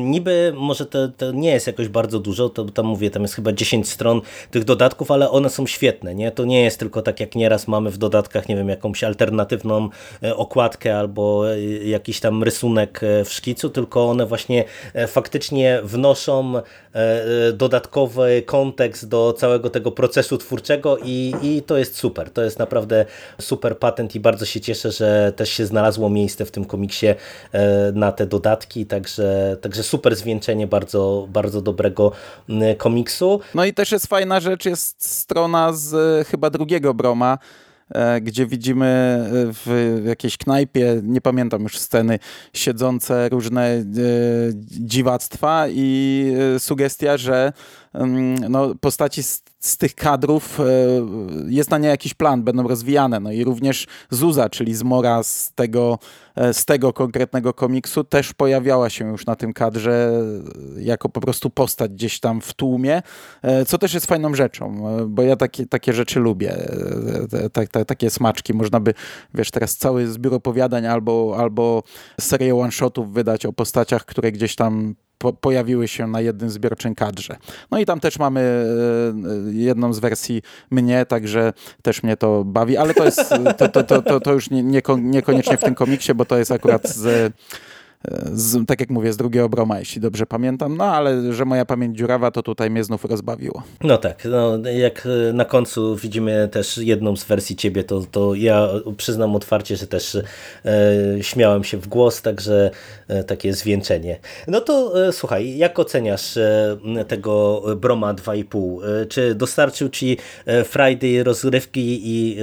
niby 0.00 0.52
może 0.56 0.86
to, 0.86 1.08
to 1.08 1.32
nie 1.32 1.50
jest 1.50 1.66
jakoś 1.66 1.88
bardzo 1.88 2.18
dużo, 2.18 2.48
to 2.48 2.64
tam 2.64 2.86
mówię, 2.86 3.10
tam 3.10 3.22
jest 3.22 3.34
chyba 3.34 3.52
10 3.52 3.88
stron 3.88 4.20
tych 4.50 4.64
dodatków, 4.64 5.10
ale 5.10 5.30
one 5.30 5.50
są 5.50 5.66
świetne, 5.66 6.14
nie? 6.14 6.30
To 6.30 6.44
nie 6.44 6.62
jest 6.62 6.78
tylko 6.78 7.02
tak 7.02 7.20
jak 7.20 7.34
nieraz 7.34 7.68
mamy 7.68 7.90
w 7.90 7.98
dodatkach, 7.98 8.48
nie 8.48 8.56
wiem, 8.56 8.68
jakąś 8.68 9.04
alternatywną 9.04 9.88
e, 10.22 10.36
okładkę 10.36 10.98
albo 10.98 11.52
e, 11.52 11.60
jakiś 11.84 12.20
tam 12.20 12.42
rysunek 12.42 13.00
e, 13.02 13.24
w 13.24 13.32
szkicu, 13.32 13.70
tylko 13.70 14.10
one 14.10 14.26
właśnie 14.26 14.64
faktycznie 15.08 15.80
wnoszą 15.84 16.54
dodatkowy 17.52 18.42
kontekst 18.46 19.08
do 19.08 19.34
całego 19.38 19.70
tego 19.70 19.92
procesu 19.92 20.38
twórczego 20.38 20.98
i, 21.04 21.34
i 21.42 21.62
to 21.62 21.76
jest 21.76 21.96
super. 21.96 22.30
To 22.30 22.42
jest 22.42 22.58
naprawdę 22.58 23.04
super 23.40 23.78
patent 23.78 24.14
i 24.14 24.20
bardzo 24.20 24.46
się 24.46 24.60
cieszę, 24.60 24.92
że 24.92 25.32
też 25.36 25.50
się 25.50 25.66
znalazło 25.66 26.10
miejsce 26.10 26.44
w 26.44 26.50
tym 26.50 26.64
komiksie 26.64 27.06
na 27.92 28.12
te 28.12 28.26
dodatki, 28.26 28.86
także, 28.86 29.56
także 29.60 29.82
super 29.82 30.16
zwieńczenie 30.16 30.66
bardzo, 30.66 31.26
bardzo 31.30 31.60
dobrego 31.60 32.12
komiksu. 32.78 33.40
No 33.54 33.64
i 33.64 33.74
też 33.74 33.92
jest 33.92 34.06
fajna 34.06 34.40
rzecz, 34.40 34.64
jest 34.64 35.08
strona 35.08 35.72
z 35.72 36.28
chyba 36.28 36.50
drugiego 36.50 36.94
Broma, 36.94 37.38
e, 37.42 37.67
gdzie 38.20 38.46
widzimy 38.46 38.86
e, 38.86 39.28
w 39.52 40.02
jakiejś 40.06 40.36
knajpie, 40.36 41.00
nie 41.02 41.20
pamiętam 41.20 41.62
już 41.62 41.78
sceny, 41.78 42.18
siedzące 42.52 43.28
różne 43.28 43.66
e, 43.66 43.84
dziwactwa 44.70 45.64
i 45.68 46.32
sugestia, 46.58 47.16
że 47.16 47.52
no, 48.50 48.74
postaci 48.80 49.22
z, 49.22 49.42
z, 49.58 49.76
tych 49.76 49.94
kadrów 49.94 50.58
jest 51.48 51.70
na 51.70 51.78
nie 51.78 51.88
jakiś 51.88 52.14
plan, 52.14 52.42
będą 52.42 52.68
rozwijane. 52.68 53.20
No 53.20 53.32
i 53.32 53.44
również 53.44 53.86
Zuza, 54.10 54.48
czyli 54.48 54.74
Zmora 54.74 55.22
z 55.22 55.52
tego 55.54 55.98
E, 56.38 56.54
z 56.54 56.64
tego 56.64 56.92
konkretnego 56.92 57.54
komiksu 57.54 58.04
też 58.04 58.34
pojawiała 58.34 58.90
się 58.90 59.08
już 59.08 59.26
na 59.26 59.36
tym 59.36 59.52
kadrze 59.52 60.22
jako 60.76 61.08
po 61.08 61.20
prostu 61.20 61.50
postać 61.50 61.92
gdzieś 61.92 62.20
tam 62.20 62.40
w 62.40 62.54
tłumie, 62.54 63.02
e, 63.42 63.64
co 63.64 63.78
też 63.78 63.94
jest 63.94 64.06
fajną 64.06 64.34
rzeczą, 64.34 64.88
e, 64.88 65.06
bo 65.06 65.22
ja 65.22 65.36
takie, 65.36 65.66
takie 65.66 65.92
rzeczy 65.92 66.20
lubię, 66.20 66.56
takie 67.86 68.10
smaczki. 68.10 68.54
Można 68.54 68.80
by, 68.80 68.94
wiesz, 69.34 69.50
teraz 69.50 69.76
cały 69.76 70.06
zbiór 70.06 70.34
opowiadań 70.34 70.86
albo, 70.86 71.36
albo 71.38 71.82
serię 72.20 72.56
one-shotów 72.56 73.12
wydać 73.12 73.46
o 73.46 73.52
postaciach, 73.52 74.04
które 74.04 74.32
gdzieś 74.32 74.56
tam 74.56 74.94
po, 75.18 75.32
pojawiły 75.32 75.88
się 75.88 76.06
na 76.06 76.20
jednym 76.20 76.50
zbiorczym 76.50 76.94
kadrze. 76.94 77.36
No 77.70 77.78
i 77.78 77.86
tam 77.86 78.00
też 78.00 78.18
mamy 78.18 78.40
e, 78.40 79.52
jedną 79.52 79.92
z 79.92 79.98
wersji 79.98 80.42
mnie, 80.70 81.06
także 81.06 81.52
też 81.82 82.02
mnie 82.02 82.16
to 82.16 82.44
bawi, 82.44 82.76
ale 82.76 82.94
to 82.94 83.04
jest, 83.04 83.30
to, 83.58 83.68
to, 83.68 84.02
to, 84.02 84.20
to, 84.20 84.32
już 84.32 84.50
nie, 84.50 84.82
niekoniecznie 84.98 85.56
w 85.56 85.60
tym 85.60 85.74
komiksie, 85.74 86.14
bo 86.14 86.24
to 86.24 86.38
jest 86.38 86.52
akurat 86.52 86.88
z 86.88 87.32
z, 88.32 88.66
tak 88.66 88.80
jak 88.80 88.90
mówię, 88.90 89.12
z 89.12 89.16
drugiego 89.16 89.48
Broma, 89.48 89.78
jeśli 89.78 90.00
dobrze 90.00 90.26
pamiętam, 90.26 90.76
no 90.76 90.84
ale 90.84 91.32
że 91.32 91.44
moja 91.44 91.64
pamięć 91.64 91.98
dziurawa, 91.98 92.30
to 92.30 92.42
tutaj 92.42 92.70
mnie 92.70 92.84
znów 92.84 93.04
rozbawiło. 93.04 93.62
No 93.80 93.98
tak, 93.98 94.24
no, 94.30 94.70
jak 94.70 95.08
na 95.32 95.44
końcu 95.44 95.96
widzimy 95.96 96.48
też 96.52 96.78
jedną 96.78 97.16
z 97.16 97.24
wersji 97.24 97.56
ciebie, 97.56 97.84
to, 97.84 98.02
to 98.10 98.34
ja 98.34 98.68
przyznam 98.96 99.36
otwarcie, 99.36 99.76
że 99.76 99.86
też 99.86 100.14
e, 100.14 100.22
śmiałem 101.20 101.64
się 101.64 101.78
w 101.78 101.88
głos, 101.88 102.22
także 102.22 102.70
e, 103.08 103.24
takie 103.24 103.52
zwieńczenie. 103.52 104.18
No 104.48 104.60
to 104.60 105.06
e, 105.08 105.12
słuchaj, 105.12 105.56
jak 105.56 105.78
oceniasz 105.78 106.36
e, 106.36 107.04
tego 107.08 107.62
Broma 107.76 108.14
2,5? 108.14 108.84
E, 109.02 109.06
czy 109.06 109.34
dostarczył 109.34 109.88
ci 109.88 110.16
e, 110.46 110.64
Friday 110.64 111.24
rozrywki 111.24 112.00
i, 112.02 112.38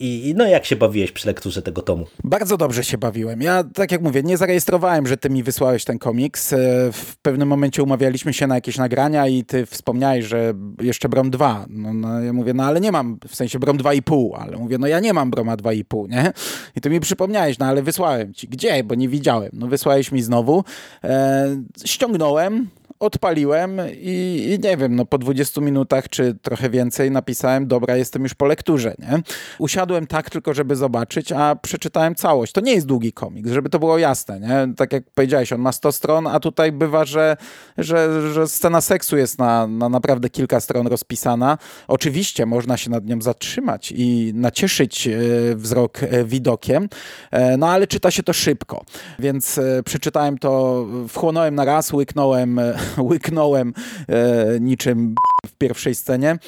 i 0.00 0.34
no 0.36 0.46
jak 0.46 0.64
się 0.64 0.76
bawiłeś 0.76 1.12
przy 1.12 1.26
lekturze 1.26 1.62
tego 1.62 1.82
tomu? 1.82 2.06
Bardzo 2.24 2.56
dobrze 2.56 2.84
się 2.84 2.98
bawiłem. 2.98 3.42
Ja, 3.42 3.64
tak 3.74 3.92
jak 3.92 4.02
mówię, 4.02 4.22
nie 4.22 4.36
zarejestrowałem 4.36 4.71
rejestrowałem, 4.72 5.06
że 5.06 5.16
ty 5.16 5.30
mi 5.30 5.42
wysłałeś 5.42 5.84
ten 5.84 5.98
komiks. 5.98 6.52
E, 6.52 6.56
w 6.92 7.16
pewnym 7.22 7.48
momencie 7.48 7.82
umawialiśmy 7.82 8.32
się 8.32 8.46
na 8.46 8.54
jakieś 8.54 8.78
nagrania 8.78 9.28
i 9.28 9.44
ty 9.44 9.66
wspomniałeś, 9.66 10.24
że 10.24 10.54
jeszcze 10.80 11.08
Brom 11.08 11.30
2. 11.30 11.66
No, 11.68 11.92
no, 11.94 12.20
ja 12.20 12.32
mówię, 12.32 12.54
no 12.54 12.64
ale 12.64 12.80
nie 12.80 12.92
mam, 12.92 13.18
w 13.28 13.36
sensie 13.36 13.58
Brom 13.58 13.78
2,5, 13.78 14.30
ale 14.38 14.56
mówię, 14.56 14.78
no 14.78 14.86
ja 14.86 15.00
nie 15.00 15.12
mam 15.12 15.30
Broma 15.30 15.56
2,5, 15.56 16.08
nie? 16.08 16.32
I 16.76 16.80
ty 16.80 16.90
mi 16.90 17.00
przypomniałeś, 17.00 17.58
no 17.58 17.66
ale 17.66 17.82
wysłałem 17.82 18.34
ci. 18.34 18.48
Gdzie? 18.48 18.84
Bo 18.84 18.94
nie 18.94 19.08
widziałem. 19.08 19.50
No 19.52 19.66
wysłałeś 19.66 20.12
mi 20.12 20.22
znowu. 20.22 20.64
E, 21.04 21.46
ściągnąłem, 21.84 22.68
odpaliłem 23.02 23.80
i, 24.00 24.44
i, 24.50 24.58
nie 24.68 24.76
wiem, 24.76 24.96
no 24.96 25.04
po 25.04 25.18
20 25.18 25.60
minutach 25.60 26.08
czy 26.08 26.34
trochę 26.42 26.70
więcej 26.70 27.10
napisałem, 27.10 27.66
dobra, 27.66 27.96
jestem 27.96 28.22
już 28.22 28.34
po 28.34 28.46
lekturze, 28.46 28.94
nie? 28.98 29.22
Usiadłem 29.58 30.06
tak 30.06 30.30
tylko, 30.30 30.54
żeby 30.54 30.76
zobaczyć, 30.76 31.32
a 31.32 31.56
przeczytałem 31.56 32.14
całość. 32.14 32.52
To 32.52 32.60
nie 32.60 32.74
jest 32.74 32.86
długi 32.86 33.12
komiks, 33.12 33.50
żeby 33.50 33.68
to 33.68 33.78
było 33.78 33.98
jasne, 33.98 34.40
nie? 34.40 34.74
Tak 34.74 34.92
jak 34.92 35.04
powiedziałeś, 35.14 35.52
on 35.52 35.60
ma 35.60 35.72
100 35.72 35.92
stron, 35.92 36.26
a 36.26 36.40
tutaj 36.40 36.72
bywa, 36.72 37.04
że, 37.04 37.36
że, 37.78 38.32
że 38.32 38.48
scena 38.48 38.80
seksu 38.80 39.16
jest 39.16 39.38
na, 39.38 39.66
na 39.66 39.88
naprawdę 39.88 40.30
kilka 40.30 40.60
stron 40.60 40.86
rozpisana. 40.86 41.58
Oczywiście 41.88 42.46
można 42.46 42.76
się 42.76 42.90
nad 42.90 43.06
nią 43.06 43.22
zatrzymać 43.22 43.92
i 43.96 44.32
nacieszyć 44.34 45.08
e, 45.08 45.12
wzrok 45.54 46.02
e, 46.02 46.24
widokiem, 46.24 46.88
e, 47.30 47.56
no 47.56 47.68
ale 47.68 47.86
czyta 47.86 48.10
się 48.10 48.22
to 48.22 48.32
szybko, 48.32 48.84
więc 49.18 49.60
przeczytałem 49.84 50.38
to, 50.38 50.86
wchłonąłem 51.08 51.54
na 51.54 51.64
raz, 51.64 51.92
łyknąłem 51.92 52.60
łyknąłem 53.10 53.74
e, 54.08 54.60
niczym 54.60 55.14
w 55.46 55.56
pierwszej 55.58 55.94
scenie. 55.94 56.38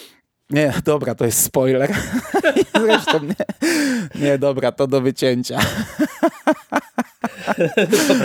Nie, 0.50 0.74
dobra, 0.85 1.14
to 1.14 1.24
jest 1.24 1.42
spoiler. 1.42 1.94
Zresztą 2.80 3.20
nie, 3.22 3.44
nie, 4.14 4.38
dobra, 4.38 4.72
to 4.72 4.87
do 4.87 5.00
wycięcia. 5.00 5.59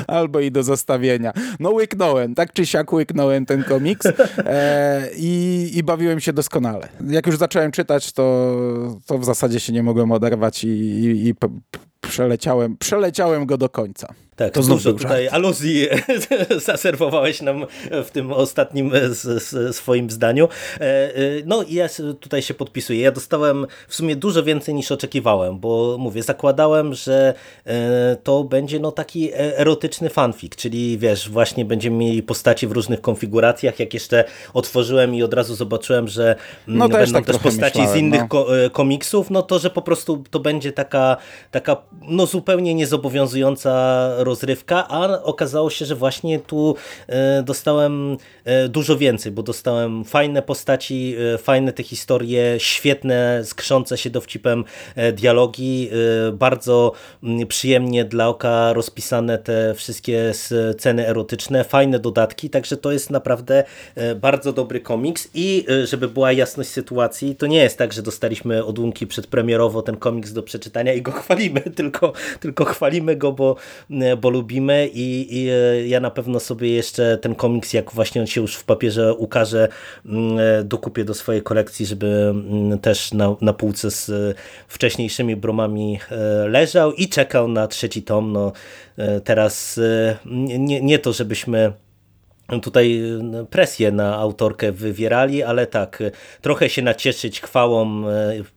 Albo 0.08 0.40
i 0.40 0.52
do 0.52 0.64
zostawienia. 0.64 1.34
No 1.60 1.72
łyknąłem, 1.72 2.36
tak 2.36 2.54
czy 2.54 2.66
siak 2.66 2.94
łyknąłem 2.94 3.46
ten 3.46 3.64
komiks 3.64 4.08
e, 4.38 5.10
i, 5.16 5.72
i 5.74 5.84
bawiłem 5.84 6.20
się 6.20 6.34
doskonale. 6.34 6.90
Jak 7.08 7.28
już 7.28 7.38
zacząłem 7.38 7.72
czytać, 7.72 8.12
to, 8.12 8.56
to 9.06 9.18
w 9.18 9.26
zasadzie 9.26 9.60
się 9.60 9.74
nie 9.74 9.84
mogłem 9.84 10.12
oderwać 10.12 10.64
i, 10.64 10.68
i, 10.68 11.28
i 11.28 11.34
przeleciałem, 12.02 12.78
przeleciałem 12.78 13.46
go 13.46 13.58
do 13.58 13.70
końca. 13.70 14.14
Tak, 14.40 14.54
to 14.54 14.62
dużo 14.64 14.94
tutaj 14.94 15.28
aluzji 15.28 15.88
zaserwowałeś 16.68 17.42
nam 17.42 17.66
w 18.04 18.10
tym 18.12 18.34
ostatnim 18.34 18.92
swoim 19.72 20.10
zdaniu. 20.10 20.48
E, 20.80 20.82
e, 20.82 21.12
no 21.46 21.64
i 21.64 21.74
ja 21.74 21.88
tutaj 22.20 22.42
się 22.42 22.54
podpisuję. 22.54 23.02
Ja 23.02 23.12
dostałem 23.12 23.68
w 23.88 23.96
sumie 23.96 24.16
dużo 24.16 24.44
więcej 24.44 24.76
niż 24.76 24.92
oczekiwałem, 24.92 25.60
bo 25.60 25.98
mówię, 26.00 26.24
zakładałem, 26.24 26.94
że 26.94 27.34
e, 27.66 28.18
to 28.24 28.44
będzie 28.44 28.80
no 28.80 28.92
taki 28.92 29.30
erotyczny 29.36 30.10
fanfic, 30.10 30.56
czyli 30.56 30.98
wiesz, 30.98 31.30
właśnie 31.30 31.66
będziemy 31.66 31.98
mieli 31.98 32.24
postaci 32.24 32.68
w 32.68 32.72
różnych 32.72 33.02
konfiguracjach. 33.02 33.80
Jak 33.80 33.94
jeszcze 33.94 34.24
otworzyłem 34.54 35.16
i 35.16 35.24
od 35.24 35.34
razu 35.34 35.56
zobaczyłem, 35.56 36.08
że 36.08 36.36
mm, 36.68 36.80
no 36.80 36.90
będą 36.90 37.14
tak 37.14 37.26
też 37.26 37.38
postaci 37.38 37.80
myślałem, 37.80 38.00
z 38.00 38.02
innych 38.02 38.22
no. 38.34 38.46
komiksów, 38.72 39.30
no 39.30 39.42
to, 39.42 39.60
że 39.60 39.70
po 39.70 39.82
prostu 39.82 40.24
to 40.30 40.40
będzie 40.40 40.72
taka, 40.72 41.18
taka 41.52 41.78
no 42.02 42.26
zupełnie 42.26 42.76
niezobowiązująca 42.76 44.10
rozrywka, 44.30 44.88
a 44.90 45.24
okazało 45.24 45.70
się, 45.70 45.86
że 45.86 45.96
właśnie 45.96 46.40
tu 46.40 46.76
e, 47.08 47.44
dostałem 47.44 48.18
e, 48.46 48.70
dużo 48.70 48.98
więcej, 48.98 49.32
bo 49.32 49.44
dostałem 49.44 50.06
fajne 50.06 50.42
postaci, 50.42 51.16
e, 51.34 51.38
fajne 51.38 51.74
te 51.74 51.84
historie, 51.84 52.56
świetne, 52.58 53.42
skrzące 53.44 53.98
się 53.98 54.10
dowcipem 54.10 54.64
dialogi, 55.14 55.90
bardzo 56.34 56.92
mm, 57.24 57.48
przyjemnie 57.48 58.06
dla 58.06 58.28
oka 58.28 58.74
rozpisane 58.74 59.38
te 59.38 59.74
wszystkie 59.76 60.32
sceny 60.34 61.08
erotyczne, 61.08 61.64
fajne 61.64 62.00
dodatki, 62.00 62.50
także 62.50 62.78
to 62.78 62.92
jest 62.92 63.10
naprawdę 63.10 63.64
bardzo 64.16 64.54
dobry 64.54 64.80
komiks 64.80 65.30
i 65.34 65.66
żeby 65.84 66.08
była 66.08 66.32
jasność 66.32 66.70
sytuacji, 66.70 67.36
to 67.36 67.48
nie 67.48 67.58
jest 67.58 67.78
tak, 67.78 67.94
że 67.94 68.02
dostaliśmy 68.02 68.66
odłamki 68.66 69.08
przedpremierowo 69.08 69.82
ten 69.82 69.98
komiks 69.98 70.34
do 70.34 70.44
przeczytania 70.44 70.94
i 70.94 71.02
go 71.02 71.12
chwalimy, 71.12 71.62
tylko, 71.80 72.14
tylko 72.40 72.66
chwalimy 72.66 73.16
go, 73.16 73.32
bo, 73.32 73.56
bo 74.22 74.30
lubimy 74.30 74.90
i, 74.94 75.28
i 75.44 75.50
e, 75.50 75.88
ja 75.88 76.00
na 76.00 76.12
pewno 76.12 76.40
sobie 76.40 76.70
jeszcze 76.70 77.18
ten 77.18 77.36
komiks, 77.36 77.74
jak 77.74 77.92
właśnie 77.92 78.22
on 78.22 78.28
się 78.28 78.42
już 78.42 78.56
w 78.56 78.64
papierze 78.64 79.14
ukaże, 79.14 79.68
mm, 80.06 80.40
e, 80.40 80.64
dokupię 80.64 81.06
do 81.06 81.14
swojej 81.14 81.42
kolekcji, 81.42 81.86
żeby 81.86 82.08
mm, 82.08 82.80
też 82.80 83.14
na, 83.14 83.36
na 83.42 83.54
półce 83.54 83.92
z 83.92 84.10
e, 84.10 84.14
wcześniejszymi 84.68 85.36
bromami 85.36 86.00
leżał 86.48 86.94
i 86.94 87.10
czekał 87.10 87.48
na 87.48 87.68
trzeci 87.68 88.04
tom. 88.04 88.34
No, 88.34 88.52
teraz 89.24 89.80
nie, 90.26 90.82
nie 90.82 91.00
to, 91.00 91.14
żebyśmy 91.14 91.74
tutaj 92.62 93.02
presję 93.50 93.92
na 93.92 94.16
autorkę 94.16 94.72
wywierali, 94.72 95.44
ale 95.44 95.68
tak, 95.68 96.04
trochę 96.42 96.70
się 96.70 96.82
nacieszyć 96.82 97.42
chwałą, 97.42 98.04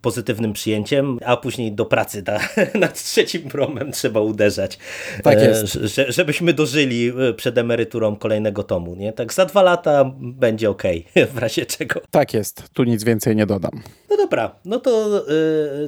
pozytywnym 0.01 0.53
przyjęciem, 0.53 1.19
a 1.25 1.37
później 1.37 1.73
do 1.73 1.85
pracy 1.85 2.23
na, 2.27 2.41
nad 2.87 3.03
trzecim 3.03 3.43
promem 3.43 3.93
trzeba 3.93 4.21
uderzać. 4.21 4.79
Tak 5.23 5.41
jest. 5.41 5.73
Że, 5.73 6.13
żebyśmy 6.13 6.53
dożyli 6.53 7.13
przed 7.37 7.59
emeryturą 7.59 8.17
kolejnego 8.17 8.63
tomu. 8.63 8.95
Nie? 8.95 9.13
Tak 9.13 9.33
za 9.33 9.45
dwa 9.45 9.63
lata 9.63 10.13
będzie 10.21 10.71
ok, 10.71 10.83
w 11.35 11.39
razie 11.39 11.67
czego. 11.67 12.01
Tak 12.11 12.35
jest, 12.35 12.65
tu 12.73 12.85
nic 12.85 13.05
więcej 13.05 13.37
nie 13.37 13.47
dodam. 13.47 13.83
No 14.11 14.17
dobra, 14.17 14.55
no 14.65 14.81
to 14.81 15.25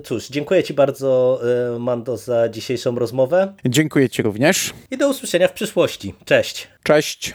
cóż, 0.05 0.29
dziękuję 0.29 0.63
Ci 0.63 0.75
bardzo 0.75 1.41
Mando 1.79 2.17
za 2.17 2.49
dzisiejszą 2.49 2.99
rozmowę. 2.99 3.55
Dziękuję 3.65 4.09
Ci 4.09 4.23
również. 4.23 4.73
I 4.91 4.97
do 4.97 5.09
usłyszenia 5.09 5.49
w 5.49 5.53
przyszłości. 5.53 6.15
Cześć. 6.25 6.69
Cześć. 6.83 7.35